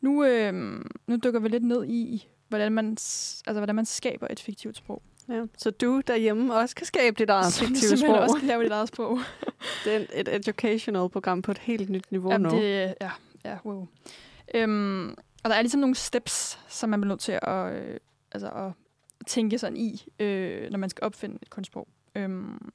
Nu, 0.00 0.24
øhm, 0.24 0.90
nu 1.06 1.16
dykker 1.16 1.40
vi 1.40 1.48
lidt 1.48 1.64
ned 1.64 1.84
i, 1.84 2.28
hvordan 2.48 2.72
man, 2.72 2.90
altså, 2.90 3.54
hvordan 3.56 3.74
man 3.74 3.86
skaber 3.86 4.26
et 4.30 4.40
fiktivt 4.40 4.76
sprog. 4.76 5.02
Ja. 5.28 5.44
Så 5.56 5.70
du 5.70 6.02
derhjemme 6.06 6.54
også 6.54 6.74
kan 6.74 6.86
skabe 6.86 7.16
dit 7.18 7.30
eget 7.30 7.52
Så 7.52 7.64
fiktive 7.64 7.96
sprog. 7.98 8.18
også 8.18 8.36
kan 8.38 8.48
lave 8.48 8.64
dit 8.64 8.72
eget 8.72 8.88
sprog. 8.88 9.18
Det 9.84 9.94
er 9.94 10.06
et 10.20 10.28
educational 10.28 11.08
program 11.08 11.42
på 11.42 11.50
et 11.50 11.58
helt 11.58 11.90
nyt 11.90 12.10
niveau 12.10 12.30
Jamen, 12.32 12.52
nu. 12.52 12.58
det, 12.58 12.94
ja, 13.00 13.10
ja, 13.44 13.58
wow. 13.64 13.88
Øhm, 14.54 15.08
og 15.44 15.50
der 15.50 15.54
er 15.56 15.62
ligesom 15.62 15.80
nogle 15.80 15.94
steps, 15.94 16.58
som 16.68 16.90
man 16.90 17.00
bliver 17.00 17.08
nødt 17.12 17.20
til 17.20 17.38
at, 17.42 17.72
øh, 17.72 17.96
altså 18.32 18.48
at 18.48 18.72
tænke 19.26 19.58
sådan 19.58 19.76
i, 19.76 20.04
øh, 20.20 20.70
når 20.70 20.78
man 20.78 20.90
skal 20.90 21.04
opfinde 21.04 21.38
et 21.42 21.50
kunstsprog. 21.50 21.88
Øhm, 22.14 22.70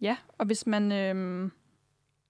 ja, 0.00 0.16
og 0.38 0.46
hvis 0.46 0.66
man, 0.66 0.92
øh, 0.92 1.50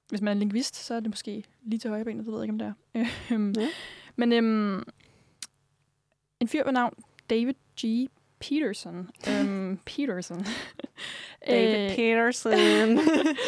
hvis 0.08 0.20
man 0.20 0.36
er 0.36 0.38
lingvist, 0.38 0.76
så 0.76 0.94
er 0.94 1.00
det 1.00 1.10
måske 1.10 1.44
lige 1.62 1.78
til 1.78 1.90
højre 1.90 2.04
benet, 2.04 2.24
det 2.24 2.32
ved 2.32 2.40
jeg 2.40 2.44
ikke, 2.44 2.52
om 2.52 2.58
det 2.58 2.74
er. 2.94 3.06
Øhm, 3.34 3.54
Ja. 3.58 3.68
Men 4.16 4.32
øhm, 4.32 4.82
en 6.40 6.48
fyr 6.48 6.64
ved 6.64 6.72
navn 6.72 6.94
David 7.30 7.54
G. 7.84 8.10
Peterson. 8.40 9.10
øhm, 9.28 9.78
Peterson. 9.86 10.44
David 11.48 11.90
Øh, 11.90 11.96
Peterson. 11.96 12.98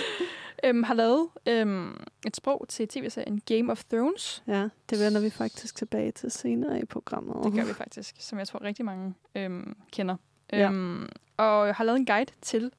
øhm, 0.65 0.83
har 0.83 0.95
lavet 0.95 1.29
øhm, 1.49 2.05
et 2.27 2.37
sprog 2.37 2.65
til 2.69 2.89
tv-serien 2.89 3.41
Game 3.47 3.73
of 3.73 3.85
Thrones. 3.85 4.43
ja, 4.47 4.69
det 4.91 4.99
vender 4.99 5.21
vi 5.21 5.31
faktisk 5.31 5.77
tilbage 5.77 6.13
til 6.13 6.31
senere 6.31 6.81
i 6.81 6.85
programmet. 6.85 7.37
Det 7.45 7.53
gør 7.53 7.65
vi 7.65 7.73
faktisk, 7.75 8.15
som 8.19 8.39
jeg 8.39 8.49
tror 8.49 8.63
rigtig 8.63 8.85
mange 8.85 9.15
øhm, 9.35 9.77
kender. 9.93 10.17
Ja. 10.53 10.69
Øhm, 10.71 11.09
og 11.37 11.75
har 11.75 11.85
lavet 11.85 11.97
en 11.99 12.07
guide 12.07 12.33
til, 12.43 12.73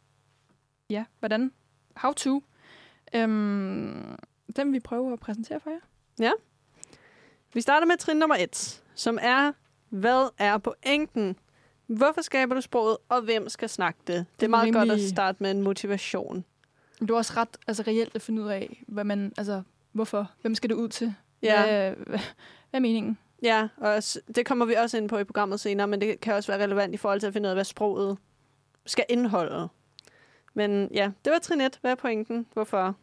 ja, 0.89 1.06
hvordan, 1.19 1.52
how 1.95 2.12
to. 2.13 2.43
Øhm, 3.15 4.15
den 4.56 4.67
vil 4.67 4.73
vi 4.73 4.80
prøve 4.80 5.13
at 5.13 5.19
præsentere 5.19 5.60
for 5.60 5.69
jer. 5.69 6.32
Vi 7.54 7.62
starter 7.62 7.88
med 7.88 7.97
trin 7.97 8.17
nummer 8.17 8.36
et, 8.36 8.84
som 8.95 9.17
er, 9.21 9.52
hvad 9.89 10.30
er 10.38 10.58
pointen? 10.58 11.36
Hvorfor 11.98 12.22
skaber 12.22 12.56
du 12.56 12.62
sproget, 12.62 12.98
og 13.10 13.22
hvem 13.22 13.50
skal 13.50 13.70
snakke 13.70 14.00
det? 14.08 14.26
Det 14.40 14.46
er 14.46 14.50
meget 14.50 14.66
Rimelig- 14.66 14.90
godt 14.90 15.02
at 15.02 15.10
starte 15.10 15.44
med 15.44 15.52
en 15.52 15.62
motivation. 15.62 16.44
Det 17.00 17.10
er 17.12 17.16
også 17.16 17.34
ret 17.38 17.58
altså, 17.68 17.84
reelt 17.88 18.16
at 18.16 18.22
finde 18.22 18.42
ud 18.44 18.48
af, 18.48 18.84
hvad 18.88 19.04
man, 19.04 19.34
altså, 19.38 19.62
hvorfor, 19.92 20.32
hvem 20.42 20.56
skal 20.56 20.70
det 20.70 20.76
ud 20.76 20.90
til? 20.90 21.14
Ja. 21.42 21.66
Hvad, 21.66 21.92
hvad, 21.92 22.06
hvad 22.06 22.20
er 22.74 22.80
meningen? 22.80 23.18
Ja, 23.44 23.68
og 23.78 24.04
det 24.36 24.46
kommer 24.46 24.66
vi 24.66 24.74
også 24.74 24.98
ind 24.98 25.10
på 25.10 25.18
i 25.18 25.24
programmet 25.24 25.60
senere, 25.60 25.88
men 25.88 26.02
det 26.02 26.20
kan 26.20 26.34
også 26.34 26.52
være 26.52 26.64
relevant 26.64 26.94
i 26.94 26.98
forhold 26.98 27.20
til 27.20 27.28
at 27.28 27.34
finde 27.34 27.48
ud 27.48 27.50
af, 27.50 27.56
hvad 27.56 27.64
sproget 27.64 28.18
skal 28.86 29.06
indeholde. 29.10 29.68
Men 30.54 30.90
ja, 30.94 31.12
det 31.26 31.34
var 31.34 31.40
trin 31.40 31.62
1. 31.62 31.78
Hvad 31.82 31.92
er 31.92 31.96
pointen? 31.96 32.48
Hvorfor? 32.54 32.96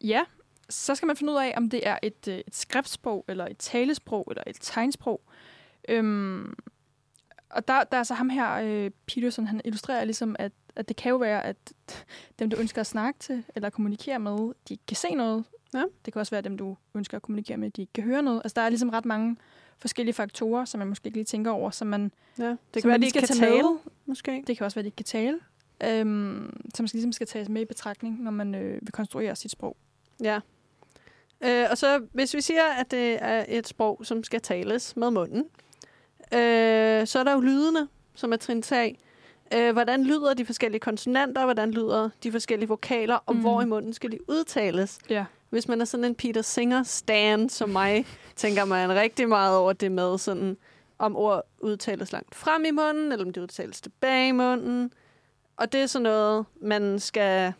Ja, 0.00 0.22
så 0.68 0.94
skal 0.94 1.06
man 1.06 1.16
finde 1.16 1.32
ud 1.32 1.38
af, 1.38 1.54
om 1.56 1.70
det 1.70 1.88
er 1.88 1.98
et, 2.02 2.28
øh, 2.28 2.38
et 2.38 2.54
skriftsprog, 2.54 3.24
eller 3.28 3.46
et 3.46 3.58
talesprog, 3.58 4.26
eller 4.30 4.42
et 4.46 4.56
tegnsprog. 4.60 5.20
Øhm, 5.88 6.54
og 7.54 7.68
der, 7.68 7.84
der 7.84 7.96
er 7.96 8.02
så 8.02 8.14
ham 8.14 8.28
her, 8.28 8.52
øh, 8.54 8.90
Peterson, 9.06 9.46
han 9.46 9.60
illustrerer 9.64 10.04
ligesom, 10.04 10.36
at, 10.38 10.52
at 10.76 10.88
det 10.88 10.96
kan 10.96 11.10
jo 11.10 11.16
være, 11.16 11.44
at 11.44 11.56
dem, 12.38 12.50
du 12.50 12.56
ønsker 12.56 12.80
at 12.80 12.86
snakke 12.86 13.20
til, 13.20 13.44
eller 13.54 13.70
kommunikere 13.70 14.18
med, 14.18 14.36
de 14.68 14.74
ikke 14.74 14.86
kan 14.88 14.96
se 14.96 15.14
noget. 15.14 15.44
Ja. 15.74 15.82
Det 16.04 16.12
kan 16.12 16.20
også 16.20 16.30
være 16.30 16.42
dem, 16.42 16.56
du 16.56 16.76
ønsker 16.94 17.16
at 17.16 17.22
kommunikere 17.22 17.56
med, 17.56 17.70
de 17.70 17.80
ikke 17.80 17.92
kan 17.92 18.04
høre 18.04 18.22
noget. 18.22 18.40
Altså, 18.44 18.54
der 18.54 18.62
er 18.62 18.68
ligesom 18.68 18.88
ret 18.88 19.04
mange 19.04 19.36
forskellige 19.78 20.14
faktorer, 20.14 20.64
som 20.64 20.78
man 20.78 20.88
måske 20.88 21.06
ikke 21.06 21.16
lige 21.16 21.24
tænker 21.24 21.50
over, 21.50 21.70
som 21.70 21.86
man, 21.88 22.12
Ja, 22.38 22.44
det 22.44 22.58
som 22.72 22.82
kan 22.82 22.88
være, 22.88 22.94
man 22.94 23.00
de 23.00 23.06
ikke 23.06 23.18
kan 23.18 23.28
tale, 23.28 23.62
med. 23.62 23.78
måske. 24.06 24.44
Det 24.46 24.56
kan 24.56 24.64
også 24.64 24.74
være, 24.74 24.80
at 24.80 24.84
de 24.84 24.88
ikke 24.88 24.96
kan 24.96 25.04
tale. 25.04 25.40
Øhm, 25.84 26.60
som 26.74 26.86
ligesom 26.92 27.12
skal 27.12 27.26
tages 27.26 27.48
med 27.48 27.62
i 27.62 27.64
betragtning, 27.64 28.22
når 28.22 28.30
man 28.30 28.54
øh, 28.54 28.72
vil 28.82 28.92
konstruere 28.92 29.36
sit 29.36 29.50
sprog. 29.50 29.76
Ja. 30.22 30.40
Øh, 31.44 31.66
og 31.70 31.78
så 31.78 32.06
hvis 32.12 32.34
vi 32.34 32.40
siger, 32.40 32.64
at 32.64 32.90
det 32.90 33.18
er 33.20 33.44
et 33.48 33.68
sprog, 33.68 34.00
som 34.02 34.24
skal 34.24 34.40
tales 34.40 34.96
med 34.96 35.10
munden, 35.10 35.44
øh, 36.32 37.06
så 37.06 37.18
er 37.18 37.24
der 37.24 37.32
jo 37.32 37.40
lydene, 37.40 37.88
som 38.14 38.32
er 38.32 38.36
trin 38.36 38.62
3. 38.62 38.98
Øh, 39.54 39.72
hvordan 39.72 40.04
lyder 40.04 40.34
de 40.34 40.46
forskellige 40.46 40.80
konsonanter, 40.80 41.44
hvordan 41.44 41.70
lyder 41.70 42.10
de 42.22 42.32
forskellige 42.32 42.68
vokaler, 42.68 43.14
og 43.14 43.34
Mm. 43.34 43.36
mm. 43.36 43.40
hvor 43.42 43.62
i 43.62 43.64
munden 43.64 43.92
skal 43.92 44.12
de 44.12 44.18
udtales. 44.30 44.98
Ja. 45.10 45.24
Hvis 45.50 45.68
man 45.68 45.80
er 45.80 45.84
sådan 45.84 46.04
en 46.04 46.14
Peter 46.14 46.42
Singer-stan 46.42 47.48
som 47.48 47.68
mig, 47.68 48.06
tænker 48.36 48.64
man 48.64 48.92
rigtig 48.94 49.28
meget 49.28 49.56
over 49.56 49.72
det 49.72 49.92
med, 49.92 50.18
sådan, 50.18 50.56
om 50.98 51.16
ord 51.16 51.42
udtales 51.58 52.12
langt 52.12 52.34
frem 52.34 52.64
i 52.64 52.70
munden, 52.70 53.12
eller 53.12 53.24
om 53.26 53.32
det 53.32 53.40
udtales 53.40 53.80
tilbage 53.80 54.28
i 54.28 54.32
munden. 54.32 54.92
Og 55.56 55.72
det 55.72 55.80
er 55.80 55.86
sådan 55.86 56.02
noget, 56.02 56.44
man 56.62 56.98
skal... 57.00 57.52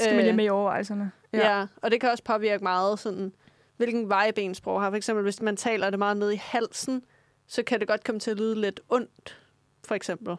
Skal 0.00 0.14
man 0.14 0.20
lige 0.24 0.30
øh, 0.30 0.36
med 0.36 0.44
i 0.44 0.48
overvejelserne. 0.48 1.10
Ja. 1.32 1.58
ja, 1.58 1.66
og 1.82 1.90
det 1.90 2.00
kan 2.00 2.10
også 2.10 2.24
påvirke 2.24 2.64
meget, 2.64 2.98
sådan, 2.98 3.32
hvilken 3.76 4.04
vibe 4.04 4.40
ens 4.40 4.56
sprog 4.58 4.82
har. 4.82 4.90
For 4.90 4.96
eksempel, 4.96 5.22
hvis 5.22 5.42
man 5.42 5.56
taler 5.56 5.90
det 5.90 5.98
meget 5.98 6.16
ned 6.16 6.30
i 6.30 6.40
halsen, 6.42 7.02
så 7.46 7.62
kan 7.62 7.80
det 7.80 7.88
godt 7.88 8.04
komme 8.04 8.18
til 8.20 8.30
at 8.30 8.36
lyde 8.36 8.60
lidt 8.60 8.80
ondt, 8.88 9.38
for 9.84 9.94
eksempel. 9.94 10.36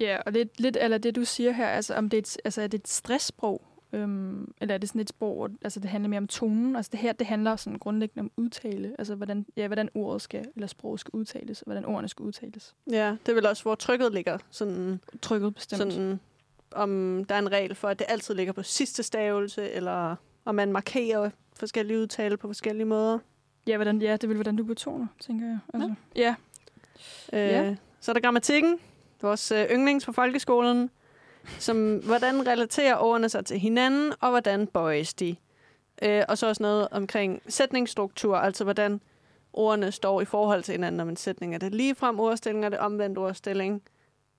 Ja, 0.00 0.18
og 0.26 0.32
lidt, 0.32 0.60
lidt 0.60 0.76
eller 0.80 0.98
det, 0.98 1.16
du 1.16 1.24
siger 1.24 1.52
her, 1.52 1.66
altså 1.68 1.94
om 1.94 2.08
det 2.10 2.16
er 2.16 2.22
et, 2.22 2.36
altså, 2.44 2.62
er 2.62 2.66
det 2.66 2.80
et 2.80 2.88
stresssprog, 2.88 3.62
øhm, 3.92 4.52
eller 4.60 4.74
er 4.74 4.78
det 4.78 4.88
sådan 4.88 5.00
et 5.00 5.08
sprog, 5.08 5.36
hvor- 5.36 5.50
altså 5.62 5.80
det 5.80 5.90
handler 5.90 6.08
mere 6.08 6.18
om 6.18 6.26
tonen? 6.28 6.76
Altså 6.76 6.90
det 6.92 7.00
her, 7.00 7.12
det 7.12 7.26
handler 7.26 7.56
sådan 7.56 7.78
grundlæggende 7.78 8.20
om 8.20 8.30
udtale, 8.36 8.94
altså 8.98 9.14
hvordan, 9.14 9.46
ja, 9.56 9.66
hvordan 9.66 9.88
ordet 9.94 10.22
skal, 10.22 10.44
eller 10.54 10.66
sproget 10.66 11.00
skal 11.00 11.10
udtales, 11.14 11.62
og 11.62 11.64
hvordan 11.66 11.84
ordene 11.84 12.08
skal 12.08 12.22
udtales. 12.22 12.74
Ja, 12.90 13.16
det 13.26 13.28
er 13.32 13.34
vel 13.34 13.46
også, 13.46 13.62
hvor 13.62 13.74
trykket 13.74 14.12
ligger. 14.12 14.38
Sådan, 14.50 15.00
Trykket 15.22 15.54
bestemt. 15.54 15.78
sådan, 15.92 16.20
om 16.70 17.24
der 17.28 17.34
er 17.34 17.38
en 17.38 17.52
regel 17.52 17.74
for, 17.74 17.88
at 17.88 17.98
det 17.98 18.06
altid 18.10 18.34
ligger 18.34 18.52
på 18.52 18.62
sidste 18.62 19.02
stavelse, 19.02 19.70
eller 19.70 20.16
om 20.44 20.54
man 20.54 20.72
markerer 20.72 21.30
forskellige 21.56 21.98
udtale 22.00 22.36
på 22.36 22.46
forskellige 22.48 22.86
måder. 22.86 23.18
Ja, 23.66 23.76
hvordan, 23.76 24.02
ja, 24.02 24.12
det 24.16 24.28
vel, 24.28 24.36
hvordan 24.36 24.56
du 24.56 24.64
betoner, 24.64 25.06
tænker 25.20 25.46
jeg. 25.46 25.58
Altså, 25.74 25.94
ja. 26.16 26.34
Øh, 27.32 27.38
Ja. 27.40 27.76
Så 28.00 28.10
er 28.10 28.12
der 28.12 28.20
grammatikken, 28.20 28.78
vores 29.22 29.52
øh, 29.52 29.66
yndlings 29.70 30.06
på 30.06 30.12
folkeskolen, 30.12 30.90
som 31.58 31.96
hvordan 31.98 32.46
relaterer 32.46 32.96
ordene 32.96 33.28
sig 33.28 33.44
til 33.44 33.58
hinanden, 33.58 34.12
og 34.20 34.30
hvordan 34.30 34.66
bøjes 34.66 35.14
de. 35.14 35.36
Øh, 36.02 36.22
og 36.28 36.38
så 36.38 36.48
også 36.48 36.62
noget 36.62 36.88
omkring 36.90 37.42
sætningsstruktur, 37.48 38.36
altså 38.36 38.64
hvordan 38.64 39.00
ordene 39.52 39.92
står 39.92 40.20
i 40.20 40.24
forhold 40.24 40.62
til 40.62 40.72
hinanden 40.72 41.00
om 41.00 41.08
en 41.08 41.16
sætning. 41.16 41.54
Er 41.54 41.58
det 41.58 41.74
ligefrem 41.74 42.20
ordstilling, 42.20 42.64
er 42.64 42.68
det 42.68 42.78
omvendt 42.78 43.18
ordstilling? 43.18 43.82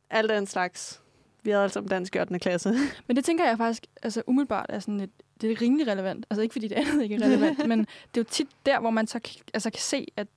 Alt 0.09 0.29
den 0.29 0.45
slags. 0.47 1.01
Vi 1.47 1.51
havde 1.51 1.63
altså 1.63 1.79
om 1.79 1.87
dansk 1.87 2.15
i 2.15 2.19
8. 2.19 2.39
klasse. 2.39 2.73
Men 3.07 3.15
det 3.15 3.25
tænker 3.25 3.45
jeg 3.45 3.57
faktisk, 3.57 3.85
altså 4.03 4.21
umiddelbart 4.27 4.65
er 4.69 4.79
sådan 4.79 4.99
et, 4.99 5.09
det 5.41 5.51
er 5.51 5.61
rimelig 5.61 5.87
relevant. 5.87 6.25
Altså 6.29 6.41
ikke 6.41 6.53
fordi 6.53 6.67
det 6.67 6.75
andet 6.75 7.03
ikke 7.03 7.15
er 7.15 7.19
relevant, 7.23 7.67
men 7.69 7.79
det 7.79 7.87
er 7.87 8.21
jo 8.21 8.23
tit 8.23 8.47
der, 8.65 8.79
hvor 8.79 8.89
man 8.89 9.07
så 9.07 9.19
altså, 9.53 9.69
kan 9.69 9.79
se, 9.79 10.05
at, 10.17 10.27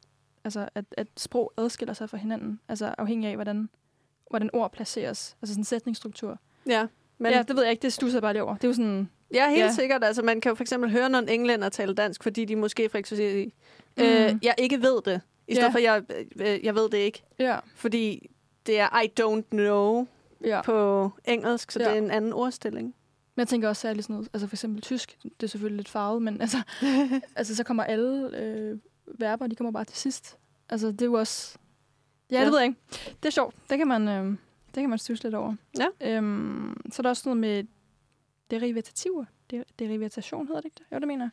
altså, 0.44 0.68
at, 0.74 0.84
at 0.96 1.06
sprog 1.16 1.52
adskiller 1.58 1.92
sig 1.94 2.10
fra 2.10 2.16
hinanden. 2.16 2.60
Altså 2.68 2.94
afhængig 2.98 3.28
af, 3.30 3.34
hvordan, 3.34 3.68
hvordan 4.30 4.50
ord 4.52 4.72
placeres. 4.72 5.36
Altså 5.42 5.54
sådan 5.54 5.60
en 5.60 5.64
sætningsstruktur. 5.64 6.38
ja, 6.66 6.86
Men, 7.18 7.32
ja, 7.32 7.42
det 7.42 7.56
ved 7.56 7.62
jeg 7.62 7.70
ikke, 7.70 7.82
det 7.82 7.92
stusser 7.92 8.20
bare 8.20 8.32
lige 8.32 8.42
over. 8.42 8.54
Det 8.54 8.64
er 8.64 8.68
jo 8.68 8.74
sådan, 8.74 9.08
Ja, 9.34 9.48
helt 9.48 9.60
Ja. 9.60 9.72
sikkert. 9.72 10.04
Altså, 10.04 10.22
man 10.22 10.40
kan 10.40 10.50
jo 10.50 10.54
for 10.54 10.62
eksempel 10.64 10.90
høre, 10.90 11.06
en 11.18 11.28
englænder 11.28 11.68
taler 11.68 11.94
dansk, 11.94 12.22
fordi 12.22 12.44
de 12.44 12.56
måske 12.56 12.88
for 12.88 12.98
eksempel 12.98 13.26
siger, 13.26 13.44
Mm. 13.96 14.02
øh, 14.34 14.34
jeg 14.42 14.54
ikke 14.58 14.82
ved 14.82 15.02
det. 15.04 15.20
I 15.48 15.54
stedet 15.54 15.68
Ja. 15.68 15.72
for, 15.72 15.78
jeg, 15.78 16.02
øh, 16.36 16.64
jeg 16.64 16.74
ved 16.74 16.88
det 16.90 16.98
ikke. 16.98 17.22
ja, 17.38 17.58
Fordi 17.74 18.30
det 18.66 18.80
er 18.80 19.00
I 19.02 19.06
don't 19.20 19.42
know 19.50 20.06
ja. 20.44 20.62
på 20.62 21.10
engelsk, 21.24 21.70
så 21.70 21.78
Ja. 21.80 21.84
det 21.84 21.94
er 21.94 21.98
en 21.98 22.10
anden 22.10 22.32
ordstilling. 22.32 22.94
Men 23.34 23.40
jeg 23.40 23.48
tænker 23.48 23.68
også 23.68 23.80
særligt 23.80 24.04
sådan 24.04 24.14
noget, 24.14 24.28
altså 24.32 24.46
for 24.46 24.54
eksempel 24.54 24.82
tysk, 24.82 25.18
det 25.22 25.42
er 25.42 25.46
selvfølgelig 25.46 25.76
lidt 25.76 25.88
farvet, 25.88 26.22
men 26.22 26.40
altså, 26.40 26.62
altså 27.36 27.56
så 27.56 27.64
kommer 27.64 27.84
alle 27.84 28.38
øh, 28.38 28.78
verber, 29.18 29.46
de 29.46 29.56
kommer 29.56 29.70
bare 29.70 29.84
til 29.84 29.96
sidst. 29.96 30.38
Altså 30.68 30.86
det 30.86 31.02
er 31.02 31.06
jo 31.06 31.12
også, 31.14 31.58
ja, 32.30 32.38
ja. 32.38 32.44
Det 32.44 32.52
ved 32.52 32.58
jeg 32.58 32.66
ikke. 32.68 32.80
Det 33.22 33.26
er 33.26 33.30
sjovt, 33.30 33.54
det 33.70 33.78
kan 33.78 33.88
man, 33.88 34.08
øh, 34.08 34.24
det 34.74 34.80
kan 34.82 34.88
man 34.90 34.98
stusse 34.98 35.24
lidt 35.24 35.34
over. 35.34 35.54
Ja. 35.78 36.16
Øhm, 36.16 36.80
så 36.90 37.00
er 37.00 37.02
der 37.02 37.10
også 37.10 37.22
noget 37.28 37.40
med 37.40 37.64
derivativer. 38.50 39.24
Der, 39.50 39.62
derivatation 39.78 40.46
hedder 40.46 40.60
det 40.60 40.64
ikke 40.64 40.76
det? 40.78 40.94
Jo, 40.94 40.98
det 40.98 41.08
mener 41.08 41.28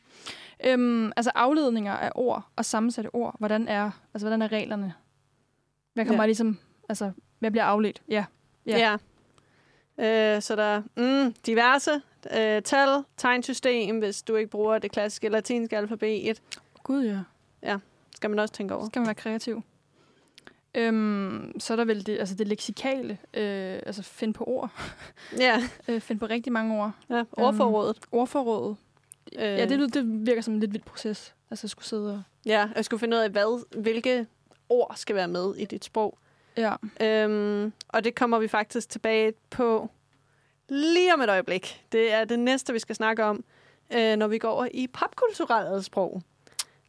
jeg. 0.62 0.72
Øhm, 0.72 1.12
altså 1.16 1.32
afledninger 1.36 1.94
af 1.94 2.12
ord 2.16 2.48
og 2.56 2.66
sammensatte 2.66 3.16
ord. 3.16 3.36
Hvordan 3.40 3.68
er, 3.68 3.92
altså, 4.14 4.28
hvordan 4.28 4.42
er 4.42 4.52
reglerne? 4.52 4.94
Hvad 5.94 6.06
kommer 6.06 6.24
ja. 6.24 6.28
ligesom, 6.28 6.58
altså, 6.90 7.12
hvad 7.40 7.52
bliver 7.52 7.64
afledt? 7.64 8.02
Ja. 8.10 8.26
Ja. 8.68 8.98
Ja. 9.98 10.36
Øh, 10.36 10.42
så 10.42 10.56
der 10.56 10.64
er 10.64 10.82
mm, 10.98 11.34
diverse 11.46 11.92
øh, 12.38 12.62
tal, 12.62 13.04
tegnsystem, 13.18 14.00
hvis 14.00 14.22
du 14.22 14.36
ikke 14.36 14.50
bruger 14.50 14.80
det 14.80 14.92
klassiske 14.92 15.30
latinske 15.30 15.78
alfabet, 15.78 16.42
Gud 16.84 17.04
ja. 17.64 17.78
skal 18.16 18.30
man 18.30 18.40
også 18.40 18.54
tænke 18.54 18.76
over. 18.76 18.86
Skal 18.86 19.00
man 19.00 19.06
være 19.08 19.16
kreativ. 19.16 19.64
Øhm, 20.76 21.60
så 21.60 21.74
er 21.74 21.78
der 21.78 21.86
vel 21.86 22.06
det, 22.06 22.20
altså 22.20 22.36
det 22.36 22.48
leksikale, 22.48 23.18
øh, 23.34 23.80
altså 23.86 24.04
finde 24.04 24.34
på 24.34 24.44
ord, 24.48 24.72
Ja, 25.40 25.64
øh, 25.88 26.02
finde 26.02 26.20
på 26.20 26.26
rigtig 26.26 26.54
mange 26.54 26.80
ord. 26.80 26.92
ja 27.10 27.24
ordforrådet. 27.32 27.98
Ordforrådet. 28.12 28.78
Øh, 29.36 29.42
Ja, 29.42 29.66
det, 29.66 29.94
det 29.94 30.26
virker 30.28 30.42
som 30.42 30.54
en 30.54 30.60
lidt 30.60 30.74
vild 30.74 30.84
proces. 30.84 31.36
Altså 31.50 31.66
at 31.66 31.72
skulle 31.72 31.86
sidde 31.86 32.14
og... 32.14 32.22
Ja, 32.46 32.70
jeg 32.76 32.86
skulle 32.86 33.00
finde 33.00 33.18
ud 33.18 33.22
af, 33.22 33.30
hvad, 33.30 33.66
hvilke 33.82 34.28
ord 34.70 34.94
skal 34.96 35.16
være 35.16 35.28
med 35.28 35.56
i 35.56 35.66
dit 35.66 35.86
sprog. 35.86 36.18
Ja. 36.58 36.76
Øhm, 37.02 37.74
og 37.88 38.04
det 38.04 38.16
kommer 38.16 38.40
vi 38.40 38.48
faktisk 38.48 38.90
tilbage 38.90 39.34
på 39.50 39.90
lige 40.70 41.14
om 41.14 41.22
et 41.22 41.30
øjeblik. 41.30 41.86
Det 41.92 42.14
er 42.14 42.26
det 42.26 42.40
næste, 42.40 42.74
vi 42.74 42.80
skal 42.80 42.96
snakke 42.96 43.24
om, 43.24 43.44
øh, 43.94 44.16
når 44.16 44.28
vi 44.28 44.38
går 44.38 44.50
over 44.50 44.68
i 44.72 44.88
popkulturelle 44.88 45.84
sprog. 45.84 46.22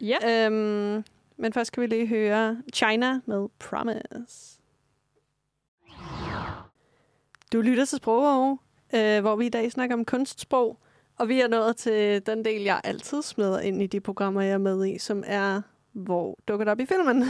Ja. 0.01 0.47
Øhm, 0.47 1.05
men 1.37 1.53
først 1.53 1.69
skal 1.69 1.81
vi 1.81 1.87
lige 1.87 2.07
høre 2.07 2.63
China 2.75 3.21
med 3.27 3.49
Promise. 3.59 4.59
Du 7.53 7.61
lytter 7.61 7.85
til 7.85 7.97
Sprog, 7.99 8.61
øh, 8.95 9.21
hvor 9.21 9.37
vi 9.37 9.47
i 9.47 9.49
dag 9.49 9.73
snakker 9.73 9.97
om 9.97 10.05
kunstsprog. 10.05 10.79
Og 11.19 11.29
vi 11.29 11.41
er 11.41 11.49
nået 11.49 11.77
til 11.77 12.27
den 12.27 12.45
del, 12.45 12.63
jeg 12.63 12.81
altid 12.85 13.23
smider 13.23 13.61
ind 13.61 13.83
i 13.83 13.87
de 13.87 14.01
programmer, 14.01 14.41
jeg 14.41 14.53
er 14.53 14.59
med 14.59 14.87
i, 14.87 14.99
som 14.99 15.25
er, 15.27 15.63
hvor 15.93 16.39
dukker 16.49 16.65
det 16.65 16.73
op 16.73 16.81
i 16.81 16.87
filmen. 16.87 17.25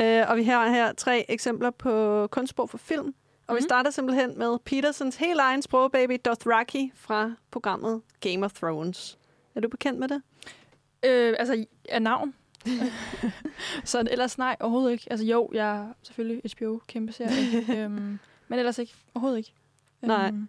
Øh, 0.00 0.22
og 0.28 0.36
vi 0.36 0.44
har 0.44 0.68
her 0.68 0.92
tre 0.92 1.24
eksempler 1.28 1.70
på 1.70 2.26
kunstsprog 2.26 2.70
for 2.70 2.78
film. 2.78 3.06
Og 3.46 3.52
mm. 3.52 3.56
vi 3.56 3.60
Mhm. 3.60 3.68
starter 3.68 3.90
simpelthen 3.90 4.38
med 4.38 4.58
Petersens 4.64 5.16
helt 5.16 5.40
egen 5.40 5.62
sprogbaby, 5.62 6.20
Dothraki, 6.24 6.92
fra 6.94 7.32
programmet 7.50 8.02
Game 8.20 8.44
of 8.44 8.52
Thrones. 8.52 9.18
Er 9.54 9.60
du 9.60 9.68
bekendt 9.68 9.98
med 9.98 10.08
det? 10.08 10.22
Øh, 11.04 11.34
altså, 11.38 11.64
af 11.88 12.02
navn. 12.02 12.34
så 13.84 14.04
ellers 14.10 14.38
nej, 14.38 14.56
overhovedet 14.60 14.92
ikke. 14.92 15.06
Altså 15.10 15.26
jo, 15.26 15.50
jeg 15.52 15.76
er 15.76 15.88
selvfølgelig 16.02 16.42
HBO 16.56 16.80
kæmpe 16.86 17.12
serie. 17.12 17.64
øhm, 17.84 18.18
men 18.48 18.58
ellers 18.58 18.78
ikke. 18.78 18.94
Overhovedet 19.14 19.38
ikke. 19.38 19.52
Nej. 20.02 20.26
Øhm, 20.28 20.48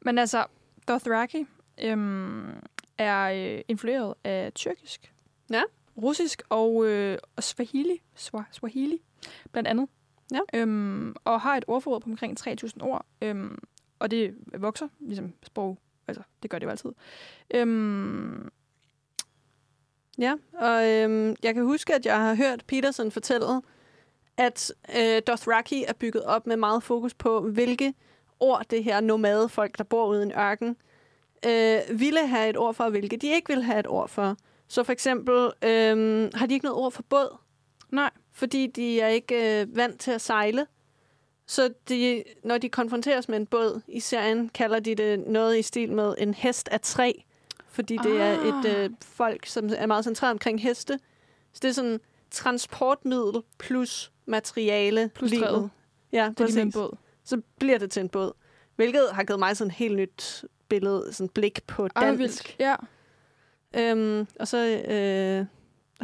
men 0.00 0.18
altså, 0.18 0.44
Dothraki 0.88 1.46
øhm, 1.82 2.52
er 2.98 3.24
øh, 3.56 3.60
influeret 3.68 4.14
af 4.24 4.52
tyrkisk, 4.54 5.12
Ja. 5.50 5.62
Russisk 6.02 6.42
og, 6.48 6.86
øh, 6.86 7.18
og 7.36 7.42
Swahili, 7.44 8.02
Swa- 8.18 8.52
Swahili, 8.52 9.02
blandt 9.52 9.68
andet. 9.68 9.88
Ja. 10.32 10.40
Øhm, 10.54 11.14
og 11.24 11.40
har 11.40 11.56
et 11.56 11.64
ordforråd 11.66 12.00
på 12.00 12.10
omkring 12.10 12.36
3.000 12.40 12.82
ord. 12.82 13.06
Øhm, 13.22 13.58
og 13.98 14.10
det 14.10 14.34
vokser, 14.58 14.88
ligesom 15.00 15.32
sprog. 15.42 15.78
Altså, 16.08 16.22
det 16.42 16.50
gør 16.50 16.58
det 16.58 16.66
jo 16.66 16.70
altid. 16.70 16.90
Øhm, 17.54 18.50
Ja, 20.18 20.34
og 20.52 20.88
øhm, 20.88 21.36
jeg 21.42 21.54
kan 21.54 21.64
huske, 21.64 21.94
at 21.94 22.06
jeg 22.06 22.20
har 22.20 22.34
hørt 22.34 22.64
Peterson 22.66 23.10
fortælle, 23.10 23.62
at 24.36 24.72
øh, 24.98 25.22
Dothraki 25.26 25.84
er 25.88 25.92
bygget 25.92 26.24
op 26.24 26.46
med 26.46 26.56
meget 26.56 26.82
fokus 26.82 27.14
på, 27.14 27.40
hvilke 27.40 27.94
ord 28.40 28.64
det 28.70 28.84
her 28.84 29.00
nomadefolk, 29.00 29.78
der 29.78 29.84
bor 29.84 30.06
ude 30.08 30.20
i 30.22 30.26
en 30.26 30.32
ørken, 30.32 30.76
øh, 31.46 32.00
ville 32.00 32.26
have 32.26 32.48
et 32.50 32.56
ord 32.56 32.74
for, 32.74 32.84
og 32.84 32.90
hvilke 32.90 33.16
de 33.16 33.26
ikke 33.34 33.48
ville 33.48 33.64
have 33.64 33.80
et 33.80 33.86
ord 33.86 34.08
for. 34.08 34.36
Så 34.68 34.84
for 34.84 34.92
eksempel 34.92 35.34
øh, 35.62 36.30
har 36.34 36.46
de 36.46 36.54
ikke 36.54 36.64
noget 36.66 36.78
ord 36.78 36.92
for 36.92 37.02
båd, 37.02 37.36
nej. 37.90 38.10
fordi 38.32 38.66
de 38.66 39.00
er 39.00 39.08
ikke 39.08 39.60
øh, 39.60 39.76
vant 39.76 40.00
til 40.00 40.10
at 40.10 40.20
sejle. 40.20 40.66
Så 41.46 41.70
de, 41.88 42.24
når 42.44 42.58
de 42.58 42.68
konfronteres 42.68 43.28
med 43.28 43.36
en 43.36 43.46
båd 43.46 43.80
i 43.88 44.00
serien, 44.00 44.48
kalder 44.48 44.80
de 44.80 44.94
det 44.94 45.18
noget 45.26 45.58
i 45.58 45.62
stil 45.62 45.92
med 45.92 46.14
en 46.18 46.34
hest 46.34 46.68
af 46.68 46.80
træ. 46.80 47.12
Fordi 47.68 47.96
det 48.02 48.20
er 48.20 48.32
et 48.40 48.64
Ah. 48.66 48.84
øh, 48.84 48.90
folk, 49.02 49.46
som 49.46 49.70
er 49.76 49.86
meget 49.86 50.04
centreret 50.04 50.30
omkring 50.32 50.62
heste. 50.62 50.98
Så 51.52 51.58
det 51.62 51.68
er 51.68 51.72
sådan 51.72 52.00
transportmiddel 52.30 53.42
plus 53.58 54.12
materiale. 54.26 55.10
Plus 55.14 55.30
livet. 55.30 55.70
Ja, 56.12 56.30
Det 56.38 56.56
er 56.56 56.62
en 56.62 56.72
båd. 56.72 56.96
Så 57.24 57.40
bliver 57.58 57.78
det 57.78 57.90
til 57.90 58.00
en 58.00 58.08
båd. 58.08 58.32
Hvilket 58.76 59.08
har 59.12 59.24
givet 59.24 59.38
mig 59.38 59.56
sådan 59.56 59.70
et 59.70 59.74
helt 59.74 59.96
nyt 59.96 60.44
billede, 60.68 61.12
sådan 61.12 61.28
blik 61.28 61.60
på 61.66 61.88
Ej, 61.96 62.04
dansk. 62.04 62.18
vildt. 62.18 62.56
Ja. 62.58 62.74
Øhm, 63.76 64.26
og 64.40 64.48
så 64.48 64.82
øh, 64.88 65.46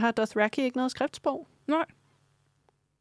har 0.03 0.11
Dothraki 0.11 0.63
ikke 0.63 0.77
noget 0.77 0.91
skriftsprog. 0.91 1.47
Nej. 1.67 1.85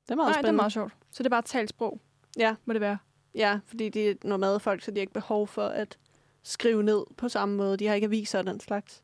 Det 0.05 0.11
er 0.11 0.15
meget 0.15 0.27
Nej, 0.27 0.31
det 0.31 0.37
er 0.37 0.39
spændende. 0.41 0.55
meget 0.57 0.71
sjovt. 0.73 0.93
Så 1.11 1.23
det 1.23 1.25
er 1.25 1.29
bare 1.29 1.41
talt 1.41 1.69
sprog, 1.69 1.99
Ja, 2.37 2.55
må 2.65 2.73
det 2.73 2.81
være. 2.81 2.97
ja, 3.35 3.59
fordi 3.65 3.89
de 3.89 4.09
er 4.09 4.13
nomadefolk, 4.23 4.81
så 4.83 4.91
de 4.91 4.95
har 4.97 5.01
ikke 5.01 5.13
behov 5.13 5.47
for 5.47 5.65
at 5.67 5.97
skrive 6.43 6.83
ned 6.83 7.03
på 7.17 7.29
samme 7.29 7.55
måde. 7.55 7.77
De 7.77 7.87
har 7.87 7.95
ikke 7.95 8.05
aviser 8.05 8.39
og 8.39 8.45
den 8.45 8.59
slags. 8.59 9.03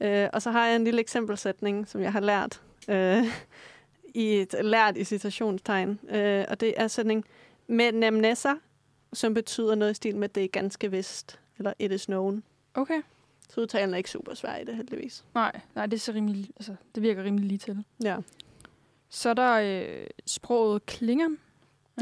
Øh, 0.00 0.28
og 0.32 0.42
så 0.42 0.50
har 0.50 0.66
jeg 0.66 0.76
en 0.76 0.84
lille 0.84 1.00
eksempelsætning, 1.00 1.88
som 1.88 2.00
jeg 2.00 2.12
har 2.12 2.20
lært 2.20 2.62
øh, 2.88 3.24
i 4.24 4.34
et 4.34 4.54
lært 4.62 4.96
i 4.96 5.04
citationstegn. 5.04 6.00
Øh, 6.08 6.44
og 6.48 6.60
det 6.60 6.74
er 6.76 6.88
sætning 6.88 7.24
med 7.66 7.92
nemnessa, 7.92 8.52
som 9.12 9.34
betyder 9.34 9.74
noget 9.74 9.90
i 9.90 9.94
stil 9.94 10.16
med, 10.16 10.28
det 10.28 10.44
er 10.44 10.48
ganske 10.48 10.90
vist, 10.90 11.40
eller 11.58 11.72
it 11.78 11.92
is 11.92 12.04
known. 12.06 12.42
Okay. 12.74 13.02
Så 13.54 13.60
udtalen 13.60 13.94
er 13.94 13.98
ikke 13.98 14.10
super 14.10 14.34
svær 14.34 14.56
i 14.56 14.64
det, 14.64 14.76
heldigvis. 14.76 15.24
Nej, 15.34 15.60
nej, 15.74 15.86
det, 15.86 15.96
er 15.96 16.00
så 16.00 16.12
rimelig, 16.12 16.50
altså, 16.56 16.74
det 16.94 17.02
virker 17.02 17.24
rimelig 17.24 17.46
lige 17.48 17.58
til. 17.58 17.84
Ja. 18.04 18.16
Så 19.08 19.28
er 19.30 19.34
der 19.34 19.54
øh, 19.54 20.06
sproget 20.26 20.86
klingeren. 20.86 21.38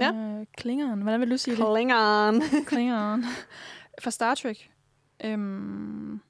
Ja. 0.01 0.13
Øh, 0.13 0.47
klingeren. 0.57 1.03
Hvordan 1.03 1.21
vil 1.21 1.31
du 1.31 1.37
sige 1.37 1.57
det? 1.57 1.67
Klingon. 1.75 2.43
klingeren. 2.71 3.25
Fra 4.03 4.11
Star 4.11 4.35
Trek. 4.35 4.71
Øhm, 5.25 6.21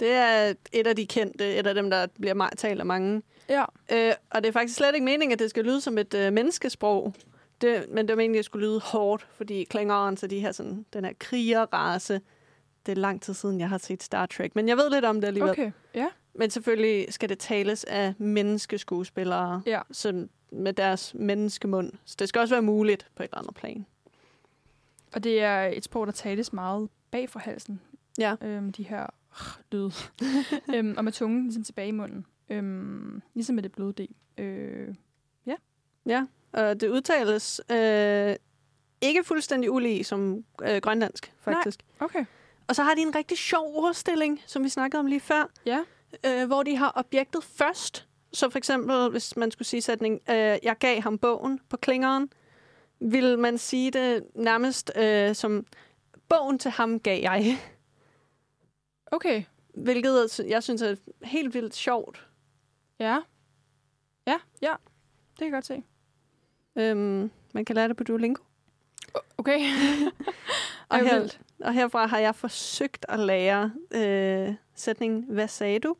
Det 0.00 0.10
er 0.12 0.54
et 0.72 0.86
af 0.86 0.96
de 0.96 1.06
kendte, 1.06 1.56
et 1.56 1.66
af 1.66 1.74
dem, 1.74 1.90
der 1.90 2.06
bliver 2.20 2.34
ma- 2.46 2.54
talt 2.56 2.80
af 2.80 2.86
mange. 2.86 3.22
ja. 3.48 3.64
Øh, 3.92 4.12
og 4.30 4.42
det 4.42 4.48
er 4.48 4.52
faktisk 4.52 4.74
slet 4.76 4.94
ikke 4.94 5.04
meningen, 5.04 5.32
at 5.32 5.38
det 5.38 5.50
skal 5.50 5.64
lyde 5.64 5.80
som 5.80 5.98
et 5.98 6.14
øh, 6.14 6.32
menneskesprog. 6.32 7.14
Det, 7.60 7.84
men 7.88 7.98
det 7.98 8.08
var 8.08 8.16
meningen, 8.16 8.34
at 8.34 8.38
det 8.38 8.44
skulle 8.44 8.66
lyde 8.66 8.80
hårdt, 8.80 9.26
fordi 9.36 9.64
Klingon, 9.64 10.16
så 10.16 10.26
de 10.26 10.40
her 10.40 10.52
sådan, 10.52 10.86
den 10.92 11.04
her 11.04 11.12
krigerrace, 11.18 12.20
det 12.86 12.92
er 12.92 12.96
lang 12.96 13.22
tid 13.22 13.34
siden, 13.34 13.60
jeg 13.60 13.68
har 13.68 13.78
set 13.78 14.02
Star 14.02 14.26
Trek. 14.26 14.54
Men 14.56 14.68
jeg 14.68 14.76
ved 14.76 14.90
lidt 14.90 15.04
om 15.04 15.20
det 15.20 15.28
alligevel. 15.28 15.50
Okay, 15.50 15.70
ja. 15.94 16.06
Men 16.34 16.50
selvfølgelig 16.50 17.12
skal 17.12 17.28
det 17.28 17.38
tales 17.38 17.84
af 17.84 18.14
menneskeskuespillere, 18.18 19.62
Ja. 19.66 19.80
sådan 19.90 20.30
med 20.52 20.72
deres 20.72 21.14
menneskemund. 21.14 21.92
Så 22.04 22.16
det 22.18 22.28
skal 22.28 22.40
også 22.40 22.54
være 22.54 22.62
muligt 22.62 23.06
på 23.14 23.22
et 23.22 23.26
eller 23.28 23.38
andet 23.38 23.54
plan. 23.54 23.86
Og 25.12 25.24
det 25.24 25.42
er 25.42 25.60
et 25.64 25.84
sprog, 25.84 26.06
der 26.06 26.12
tales 26.12 26.52
meget 26.52 26.88
bag 27.10 27.30
for 27.30 27.38
halsen. 27.38 27.80
Ja. 28.18 28.34
Øhm, 28.42 28.72
de 28.72 28.82
her 28.82 29.06
lyde. 29.72 29.92
øhm, 30.74 30.94
og 30.96 31.04
med 31.04 31.12
tungen 31.12 31.42
ligesom 31.42 31.64
tilbage 31.64 31.88
i 31.88 31.92
munden. 31.92 32.26
Øhm, 32.50 33.22
ligesom 33.34 33.54
med 33.54 33.62
det 33.62 33.72
bloddel. 33.72 34.08
Øh, 34.38 34.94
Ja, 36.06 36.26
og 36.52 36.80
det 36.80 36.88
udtales 36.88 37.60
øh, 37.70 38.36
ikke 39.00 39.24
fuldstændig 39.24 39.70
ulig 39.70 40.06
som 40.06 40.44
øh, 40.62 40.76
grønlandsk, 40.76 41.32
faktisk. 41.40 41.80
okay. 42.00 42.24
Og 42.68 42.76
så 42.76 42.82
har 42.82 42.94
de 42.94 43.00
en 43.02 43.14
rigtig 43.14 43.38
sjov 43.38 43.72
ordstilling, 43.76 44.40
som 44.46 44.64
vi 44.64 44.68
snakkede 44.68 45.00
om 45.00 45.06
lige 45.06 45.20
før, 45.20 45.50
Ja. 45.66 45.80
øh, 46.26 46.46
hvor 46.46 46.62
de 46.62 46.76
har 46.76 46.92
objektet 46.96 47.44
først. 47.44 48.08
Så 48.32 48.50
for 48.50 48.58
eksempel, 48.58 49.10
hvis 49.10 49.36
man 49.36 49.50
skulle 49.50 49.68
sige 49.68 49.82
sætning, 49.82 50.20
øh, 50.30 50.36
jeg 50.36 50.76
gav 50.80 51.00
ham 51.00 51.18
bogen 51.18 51.60
på 51.68 51.76
klingeren, 51.76 52.30
vil 53.00 53.38
man 53.38 53.58
sige 53.58 53.90
det 53.90 54.24
nærmest 54.34 54.92
øh, 54.96 55.34
som, 55.34 55.66
bogen 56.28 56.58
til 56.58 56.70
ham 56.70 57.00
gav 57.00 57.20
jeg. 57.22 57.58
Okay. 59.06 59.42
Hvilket 59.74 60.40
jeg 60.48 60.62
synes 60.62 60.82
er 60.82 60.94
helt 61.22 61.54
vildt 61.54 61.74
sjovt. 61.74 62.26
Ja. 62.98 63.18
Ja, 64.26 64.36
ja. 64.62 64.74
Det 65.30 65.38
kan 65.38 65.46
jeg 65.46 65.52
godt 65.52 65.66
se. 65.66 65.82
Øhm, 66.76 67.30
man 67.54 67.64
kan 67.64 67.74
lære 67.76 67.88
det 67.88 67.96
på 67.96 68.04
Duolingo. 68.04 68.42
Okay. 69.38 69.60
Og, 70.88 71.00
vildt. 71.00 71.40
Og 71.60 71.72
herfra 71.74 72.06
har 72.06 72.18
jeg 72.18 72.34
forsøgt 72.34 73.06
at 73.08 73.18
lære 73.18 73.72
øh, 73.90 74.54
sætningen, 74.74 75.24
hvad 75.28 75.48
sagde 75.48 75.78
du? 75.78 75.96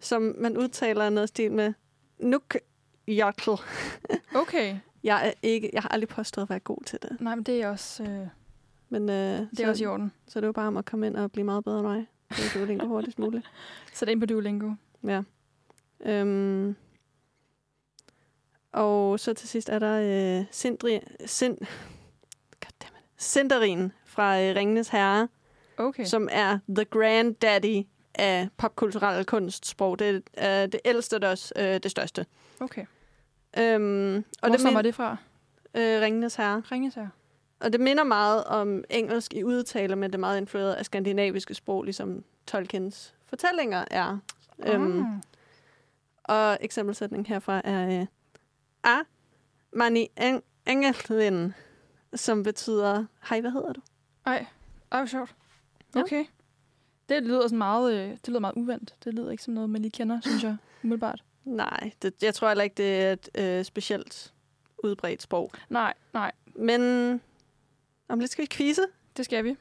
Som 0.00 0.34
man 0.38 0.56
udtaler 0.56 1.10
noget 1.10 1.28
stil 1.28 1.52
med, 1.52 1.72
nuk 2.18 2.56
jotl. 3.08 3.50
Okay. 4.34 4.78
Jeg, 5.04 5.28
er 5.28 5.32
ikke, 5.42 5.70
jeg 5.72 5.82
har 5.82 5.88
aldrig 5.88 6.08
påstået 6.08 6.42
at 6.42 6.50
være 6.50 6.58
god 6.60 6.84
til 6.86 6.98
det. 7.02 7.20
Nej, 7.20 7.34
men 7.34 7.44
det 7.44 7.62
er 7.62 7.68
også, 7.68 8.02
øh, 8.02 8.26
Men, 8.88 9.10
øh, 9.10 9.14
det 9.16 9.40
er 9.40 9.46
så, 9.56 9.68
også 9.68 9.84
i 9.84 9.86
orden. 9.86 10.12
så 10.26 10.40
det 10.40 10.44
er 10.44 10.48
jo 10.48 10.52
bare 10.52 10.66
om 10.68 10.76
at 10.76 10.84
komme 10.84 11.06
ind 11.06 11.16
og 11.16 11.32
blive 11.32 11.44
meget 11.44 11.64
bedre 11.64 11.78
end 11.78 11.86
mig. 11.86 12.06
Det 12.30 12.38
er 12.38 12.58
Duolingo 12.58 12.86
hurtigst 12.86 13.18
muligt. 13.18 13.46
Så 13.94 14.04
det 14.04 14.08
er 14.08 14.12
ind 14.12 14.20
på 14.20 14.26
Duolingo. 14.26 14.70
Ja. 15.04 15.22
Øhm, 16.00 16.76
og 18.72 19.20
så 19.20 19.34
til 19.34 19.48
sidst 19.48 19.68
er 19.68 19.78
der 19.78 20.38
øh, 20.40 20.44
Sindri, 20.50 21.00
Sind. 21.26 21.58
Sindarin 23.16 23.92
fra 24.16 24.40
øh, 24.42 24.56
Ringenes 24.56 24.88
Herre, 24.88 25.28
Okay. 25.78 26.04
som 26.04 26.28
er 26.32 26.58
the 26.68 26.84
granddaddy 26.84 27.86
af 28.14 28.48
popkulturelle 28.56 29.24
kunstsprog. 29.24 29.98
Det 29.98 30.22
er 30.34 30.62
øh, 30.64 30.72
det 30.72 30.80
ældste, 30.84 31.18
der 31.18 31.28
også 31.30 31.52
øh, 31.56 31.64
det 31.82 31.90
største. 31.90 32.26
Okay. 32.60 32.86
Øhm, 33.58 34.16
og 34.16 34.22
Hvor 34.40 34.48
det, 34.48 34.60
stammer 34.60 34.82
det 34.82 34.94
fra? 34.94 35.16
øh, 35.74 36.00
Ringenes 36.00 36.34
Herre. 36.34 36.62
Ringes 36.72 36.94
her. 36.94 37.08
Og 37.60 37.72
det 37.72 37.80
minder 37.80 38.04
meget 38.04 38.44
om 38.44 38.84
engelsk 38.90 39.34
i 39.34 39.44
udtaler, 39.44 39.96
men 39.96 40.10
det 40.10 40.14
er 40.14 40.20
meget 40.20 40.38
influeret 40.40 40.74
af 40.74 40.84
skandinaviske 40.84 41.54
sprog, 41.54 41.82
ligesom 41.84 42.24
Tolkiens 42.46 43.14
fortællinger 43.26 43.84
er. 43.90 44.18
Øhm, 44.66 45.00
Ah. 45.00 45.06
og 46.24 46.58
eksempelsætning 46.60 47.26
herfra 47.28 47.60
er 47.64 48.00
øh, 48.00 48.06
A 48.84 48.96
mani 49.72 50.08
en- 50.20 50.42
engelin, 50.66 51.54
som 52.14 52.42
betyder, 52.42 53.04
hej, 53.28 53.40
hvad 53.40 53.50
hedder 53.50 53.72
du? 53.72 53.80
Ej, 54.26 54.46
ej, 54.92 54.98
hvor 55.00 55.06
sjovt. 55.06 55.34
Ja. 55.94 56.00
Okay. 56.00 56.24
Det 57.08 57.22
lyder 57.22 57.42
sådan 57.42 57.58
meget, 57.58 57.94
øh, 57.94 58.10
det 58.10 58.28
lyder 58.28 58.40
meget 58.40 58.54
uvendt. 58.54 58.94
Det 59.04 59.14
lyder 59.14 59.30
ikke 59.30 59.42
som 59.42 59.54
noget, 59.54 59.70
man 59.70 59.82
lige 59.82 59.90
kender, 59.92 60.20
synes 60.20 60.42
jeg, 60.44 60.56
umiddelbart. 60.82 61.24
Nej, 61.44 61.92
det, 62.02 62.22
jeg 62.22 62.34
tror 62.34 62.48
heller 62.48 62.64
ikke, 62.64 62.74
det 62.74 63.00
er 63.02 63.12
et 63.12 63.28
øh, 63.58 63.64
specielt 63.64 64.34
udbredt 64.84 65.22
sprog. 65.22 65.50
Nej, 65.68 65.94
nej. 66.12 66.32
Men 66.54 66.80
Om 68.08 68.18
lidt 68.20 68.30
skal 68.30 68.42
vi 68.42 68.48
quizze, 68.50 68.82
Det 69.16 69.24
skal 69.24 69.44
vi. 69.44 69.56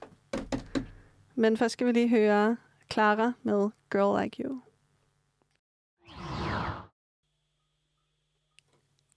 men 1.36 1.58
først 1.58 1.74
skal 1.74 1.88
vi 1.88 1.92
lige 1.92 2.10
høre 2.10 2.58
Clara 2.92 3.34
med 3.44 3.70
Girl 3.92 4.24
Like 4.24 4.44
You. 4.44 4.62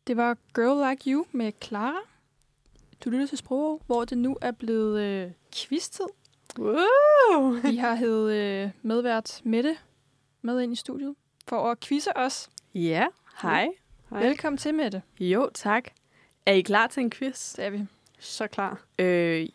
Det 0.06 0.16
var 0.16 0.36
Girl 0.54 0.90
Like 0.90 1.10
You 1.10 1.26
med 1.32 1.52
Clara. 1.62 1.98
Du 3.04 3.10
lytter 3.10 3.26
til 3.26 3.38
Sprog, 3.38 3.82
hvor 3.86 4.04
det 4.04 4.18
nu 4.18 4.36
er 4.40 4.50
blevet 4.50 5.00
øh, 5.00 5.30
quiz-tid. 5.54 6.04
Woo! 6.58 7.48
Vi 7.70 7.76
har 7.76 7.94
hed 7.94 8.30
øh, 8.30 8.70
medvært 8.82 9.40
Mette 9.44 9.76
med 10.42 10.60
ind 10.60 10.72
i 10.72 10.76
studiet 10.76 11.14
for 11.48 11.70
at 11.70 11.80
quizze 11.80 12.16
os. 12.16 12.48
Ja, 12.74 13.06
hej. 13.42 13.68
Hej. 14.10 14.22
Velkommen 14.22 14.58
til, 14.58 14.74
Mette. 14.74 15.02
Jo, 15.20 15.50
tak. 15.54 15.84
Er 16.46 16.52
I 16.52 16.60
klar 16.60 16.86
til 16.86 17.00
en 17.00 17.10
quiz? 17.10 17.54
Det 17.54 17.64
er 17.64 17.70
vi. 17.70 17.86
Så 18.18 18.46
klar. 18.46 18.82
Øh, 18.98 19.48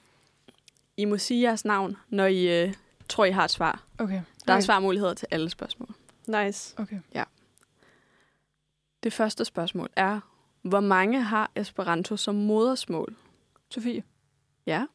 I 0.97 1.05
må 1.05 1.17
sige 1.17 1.41
jeres 1.41 1.65
navn, 1.65 1.97
når 2.09 2.25
I 2.25 2.63
øh, 2.63 2.73
tror, 3.09 3.25
I 3.25 3.31
har 3.31 3.43
et 3.45 3.51
svar. 3.51 3.83
Okay. 3.97 4.21
Der 4.47 4.53
er 4.53 4.57
Okay. 4.57 4.65
svarmuligheder 4.65 5.13
til 5.13 5.27
alle 5.31 5.49
spørgsmål. 5.49 5.89
Nice. 6.27 6.75
Okay. 6.79 6.99
Det 9.03 9.13
første 9.13 9.45
spørgsmål 9.45 9.89
er, 9.95 10.19
hvor 10.61 10.79
mange 10.79 11.21
har 11.21 11.51
Esperanto 11.55 12.17
som 12.17 12.35
modersmål? 12.35 13.15
Sofie. 13.73 14.03
Ja, 14.65 14.85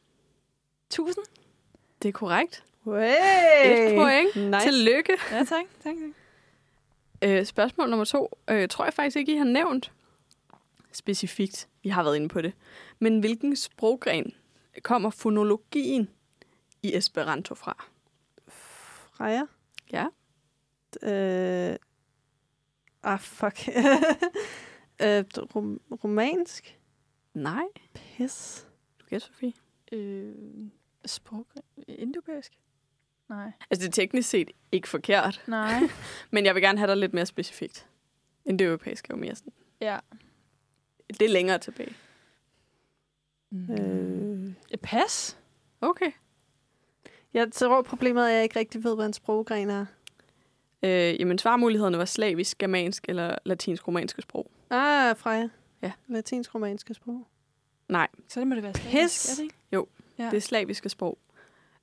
1000. 0.87 1.25
det 2.01 2.07
er 2.09 2.11
korrekt. 2.13 2.63
Hey! 2.85 3.89
Et 3.91 3.95
point. 3.97 4.35
Nice. 4.51 4.65
Tillykke. 4.65 5.17
Ja, 5.31 5.37
tak. 5.37 5.47
tak, 5.47 5.65
tak. 5.83 5.95
Øh, 7.23 7.45
spørgsmål 7.45 7.89
nummer 7.89 8.05
to. 8.05 8.39
Øh, 8.49 8.67
tror 8.69 8.85
jeg 8.85 8.93
faktisk 8.93 9.17
ikke, 9.17 9.33
I 9.33 9.37
har 9.37 9.45
nævnt 9.45 9.91
specifikt. 10.91 11.67
Vi 11.83 11.89
har 11.89 12.03
været 12.03 12.15
inde 12.15 12.29
på 12.29 12.41
det. 12.41 12.53
Men 12.99 13.19
hvilken 13.19 13.55
sproggren 13.55 14.33
kommer 14.83 15.09
fonologien 15.09 16.09
i 16.83 16.95
Esperanto 16.95 17.55
fra? 17.55 17.85
Freja? 18.47 19.41
Ja. 19.91 20.05
Øh... 21.03 21.75
Ah, 23.03 23.19
fuck. 23.19 23.67
øh, 25.03 25.23
rom- 25.55 25.81
romansk? 26.03 26.79
Nej. 27.33 27.63
Pis. 27.93 28.65
Gætter, 29.09 29.27
Sofie. 29.27 29.53
Øh, 29.91 30.33
sprog. 31.05 31.47
Indopæisk? 31.87 32.51
Nej. 33.29 33.51
Altså, 33.69 33.87
det 33.87 33.87
er 33.87 34.01
teknisk 34.01 34.29
set 34.29 34.51
ikke 34.71 34.89
forkert, 34.89 35.43
Nej. 35.47 35.79
men 36.31 36.45
jeg 36.45 36.55
vil 36.55 36.63
gerne 36.63 36.77
have 36.77 36.87
dig 36.87 36.97
lidt 36.97 37.13
mere 37.13 37.25
specifikt. 37.25 37.87
Europæiske 38.45 39.07
er 39.11 39.15
jo 39.15 39.21
mere 39.21 39.35
sådan. 39.35 39.53
ja. 39.81 39.97
Det 41.09 41.21
er 41.21 41.29
længere 41.29 41.57
tilbage. 41.57 41.95
Øh... 43.53 44.51
Et 44.71 44.79
pas? 44.81 45.37
Okay. 45.81 46.11
Jeg 47.33 47.51
tror, 47.51 47.81
problemet 47.81 48.23
er, 48.23 48.27
at 48.27 48.33
jeg 48.33 48.43
ikke 48.43 48.59
rigtig 48.59 48.83
ved, 48.83 48.95
hvad 48.95 49.05
en 49.05 49.13
sproggren 49.13 49.69
er. 49.69 49.85
Øh, 50.83 51.19
jamen, 51.19 51.37
svarmulighederne 51.37 51.97
var 51.97 52.05
slavisk, 52.05 52.57
germansk 52.57 53.05
eller 53.09 53.35
latinsk-romanske 53.45 54.21
sprog. 54.21 54.51
Ah, 54.69 55.17
Freja. 55.17 55.49
Ja. 55.81 55.91
Latinsk-romanske 56.07 56.93
sprog. 56.93 57.27
Nej, 57.89 58.07
Så 58.29 58.39
det 58.39 58.47
må 58.47 58.55
det 58.55 58.63
være 58.63 58.73
Pis. 58.73 58.83
slavisk, 58.83 59.29
er 59.29 59.35
det 59.35 59.43
ikke? 59.43 59.55
Jo, 59.73 59.87
Ja. 60.19 60.25
det 60.25 60.37
er 60.37 60.41
slaviske 60.41 60.89
sprog. 60.89 61.17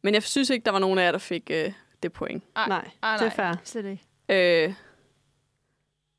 Men 0.02 0.14
jeg 0.14 0.22
synes 0.22 0.50
ikke, 0.50 0.64
der 0.64 0.70
var 0.70 0.78
nogen 0.78 0.98
af 0.98 1.04
jer, 1.04 1.12
der 1.12 1.18
fik 1.18 1.50
øh, 1.50 1.72
det 2.02 2.12
point. 2.12 2.44
Ej, 2.56 2.68
Nej, 2.68 2.90
Ej, 3.02 3.16
det 3.16 3.26
er 3.26 3.30
fair. 3.30 3.54
Slet 3.64 3.84
ikke. 3.84 4.64
Øh, 4.64 4.74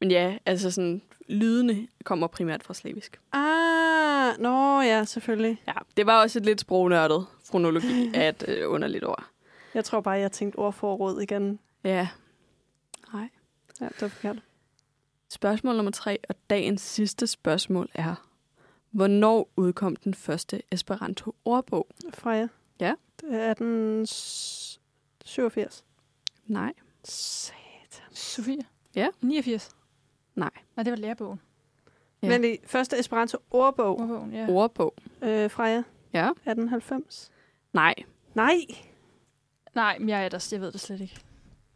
men 0.01 0.11
ja, 0.11 0.37
altså 0.45 0.71
sådan, 0.71 1.01
lydene 1.27 1.87
kommer 2.03 2.27
primært 2.27 2.63
fra 2.63 2.73
slavisk. 2.73 3.19
Ah, 3.31 4.39
nå 4.39 4.81
ja, 4.81 5.03
selvfølgelig. 5.05 5.61
Ja, 5.67 5.73
det 5.97 6.05
var 6.05 6.21
også 6.21 6.39
et 6.39 6.45
lidt 6.45 6.61
sprognørdet 6.61 7.25
fonologi 7.45 8.11
af 8.15 8.29
et 8.29 8.45
øh, 8.47 8.71
underligt 8.71 9.05
ord. 9.05 9.23
Jeg 9.73 9.85
tror 9.85 10.01
bare, 10.01 10.13
jeg 10.19 10.31
tænkte 10.31 10.57
ordforråd 10.57 11.21
igen. 11.21 11.59
Ja. 11.83 12.07
Nej. 13.13 13.29
Ja, 13.81 13.85
det 13.85 14.01
var 14.01 14.07
forkert. 14.07 14.37
Spørgsmål 15.29 15.75
nummer 15.75 15.91
tre, 15.91 16.17
og 16.29 16.35
dagens 16.49 16.81
sidste 16.81 17.27
spørgsmål 17.27 17.89
er, 17.93 18.26
hvornår 18.91 19.49
udkom 19.55 19.95
den 19.95 20.13
første 20.13 20.61
Esperanto-ordbog? 20.71 21.87
Freja. 22.13 22.47
Ja? 22.79 22.93
Det 23.21 23.33
er 23.33 23.53
den 23.53 24.05
s- 24.07 24.79
87. 25.25 25.83
Nej. 26.45 26.73
Satan. 27.03 28.05
Sofie? 28.11 28.61
Ja? 28.95 29.07
89? 29.21 29.69
Nej. 30.35 30.49
Nej, 30.75 30.83
det 30.83 30.91
var 30.91 30.97
lærebbogen. 30.97 31.39
Ja. 32.21 32.27
Men 32.29 32.43
det 32.43 32.57
første 32.65 32.99
Esperanto-ordbog, 32.99 33.99
Ordbogen, 33.99 34.33
ja. 34.33 34.47
Ordbog. 34.49 34.93
øh, 35.21 35.51
Freja, 35.51 35.83
Ja. 36.13 36.29
1890. 36.29 37.31
Nej. 37.73 37.93
Nej! 38.33 38.53
Nej, 39.75 39.99
men 39.99 40.09
jeg, 40.09 40.25
er 40.25 40.29
der, 40.29 40.47
jeg 40.51 40.61
ved 40.61 40.71
det 40.71 40.79
slet 40.81 41.01
ikke. 41.01 41.19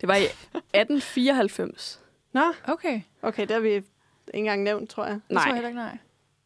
Det 0.02 0.08
var 0.08 0.16
i 0.16 0.24
1894. 0.24 2.02
Nå, 2.34 2.42
Okay. 2.68 3.02
okay, 3.22 3.42
det 3.42 3.52
har 3.52 3.60
vi 3.60 3.70
ikke 3.70 3.88
engang 4.34 4.64
nævnt, 4.64 4.90
tror 4.90 5.06
jeg. 5.06 5.14
Det 5.14 5.22
tror 5.30 5.40
jeg 5.40 5.46
Nej. 5.46 5.54
heller 5.56 5.68
ikke, 5.70 5.80
nej. 5.80 5.98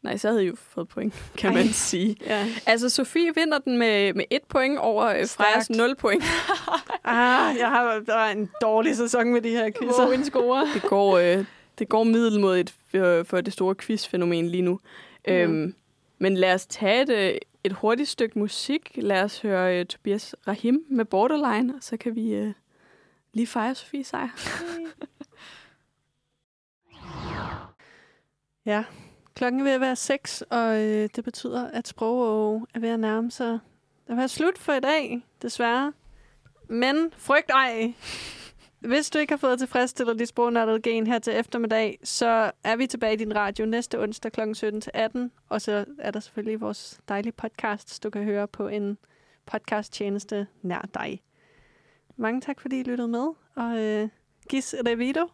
Nej, 0.02 0.16
så 0.16 0.28
havde 0.28 0.44
I 0.44 0.46
jo 0.46 0.54
fået 0.56 0.88
point, 0.88 1.14
kan 1.36 1.50
Ej. 1.50 1.56
man 1.56 1.68
sige. 1.72 2.16
Ja. 2.26 2.46
Altså, 2.66 2.88
Sofie 2.88 3.34
vinder 3.34 3.58
den 3.58 3.78
med, 3.78 4.14
med 4.14 4.24
et 4.30 4.42
point 4.48 4.78
over 4.78 5.04
øh, 5.04 5.26
Frejas 5.26 5.64
Stærkt. 5.64 5.70
0 5.70 5.94
point. 5.96 6.24
Ah, 7.08 7.56
jeg 7.58 7.68
har 7.68 8.02
der 8.06 8.14
var 8.14 8.28
en 8.28 8.50
dårlig 8.62 8.96
sæson 8.96 9.32
med 9.32 9.40
de 9.42 9.50
her 9.50 9.70
quizzer. 9.78 10.04
Wow, 10.04 10.12
en 10.12 10.24
score. 10.24 10.66
Det 10.74 10.82
går, 10.82 11.18
øh, 11.18 11.44
det 11.78 11.88
går 11.88 12.04
middelmodigt 12.04 12.74
for, 12.90 13.22
for 13.24 13.40
det 13.40 13.52
store 13.52 13.74
quizfænomen 13.74 14.48
lige 14.48 14.62
nu. 14.62 14.80
Ja. 15.26 15.42
Øhm, 15.42 15.74
men 16.18 16.36
lad 16.36 16.54
os 16.54 16.66
tage 16.66 17.02
et, 17.02 17.10
øh, 17.10 17.38
et 17.64 17.72
hurtigt 17.72 18.08
stykke 18.08 18.38
musik. 18.38 18.90
Lad 18.94 19.22
os 19.22 19.40
høre 19.40 19.80
uh, 19.80 19.86
Tobias 19.86 20.34
Rahim 20.48 20.84
med 20.90 21.04
Borderline, 21.04 21.74
og 21.74 21.82
så 21.82 21.96
kan 21.96 22.14
vi 22.16 22.40
uh, 22.40 22.52
lige 23.32 23.46
fejre 23.46 23.74
Sofie 23.74 24.04
sejr. 24.04 24.28
Ja, 28.66 28.84
klokken 29.36 29.60
er 29.60 29.64
ved 29.64 29.72
at 29.72 29.80
være 29.80 29.96
6, 29.96 30.42
og 30.50 30.82
øh, 30.82 31.08
det 31.16 31.24
betyder, 31.24 31.70
at 31.70 31.88
sprog 31.88 32.68
er 32.74 32.78
ved 32.78 32.88
at 32.88 33.00
nærme 33.00 33.30
sig 33.30 33.58
Det 34.08 34.16
var 34.16 34.26
slut 34.26 34.58
for 34.58 34.72
i 34.72 34.80
dag, 34.80 35.26
desværre. 35.42 35.92
Men 36.68 37.12
frygt 37.16 37.50
ej. 37.50 37.94
Hvis 38.80 39.10
du 39.10 39.18
ikke 39.18 39.32
har 39.32 39.38
fået 39.38 39.58
tilfredsstillet 39.58 40.18
dit 40.18 40.28
sprognørdede 40.28 40.80
gen 40.80 41.06
her 41.06 41.18
til 41.18 41.36
eftermiddag, 41.36 41.98
så 42.04 42.50
er 42.64 42.76
vi 42.76 42.86
tilbage 42.86 43.12
i 43.12 43.16
din 43.16 43.36
radio 43.36 43.66
næste 43.66 44.00
onsdag 44.02 44.32
kl. 44.32 44.40
17-18. 44.40 45.18
Og 45.48 45.60
så 45.62 45.84
er 45.98 46.10
der 46.10 46.20
selvfølgelig 46.20 46.60
vores 46.60 47.00
dejlige 47.08 47.32
podcast, 47.32 48.02
du 48.02 48.10
kan 48.10 48.24
høre 48.24 48.48
på 48.48 48.68
en 48.68 48.98
podcasttjeneste 49.46 50.46
nær 50.62 50.88
dig. 50.94 51.22
Mange 52.16 52.40
tak, 52.40 52.60
fordi 52.60 52.80
I 52.80 52.82
lyttede 52.82 53.08
med, 53.08 53.28
og 53.54 53.78
øh, 53.78 54.08
gis 54.48 54.74
revido. 54.86 55.28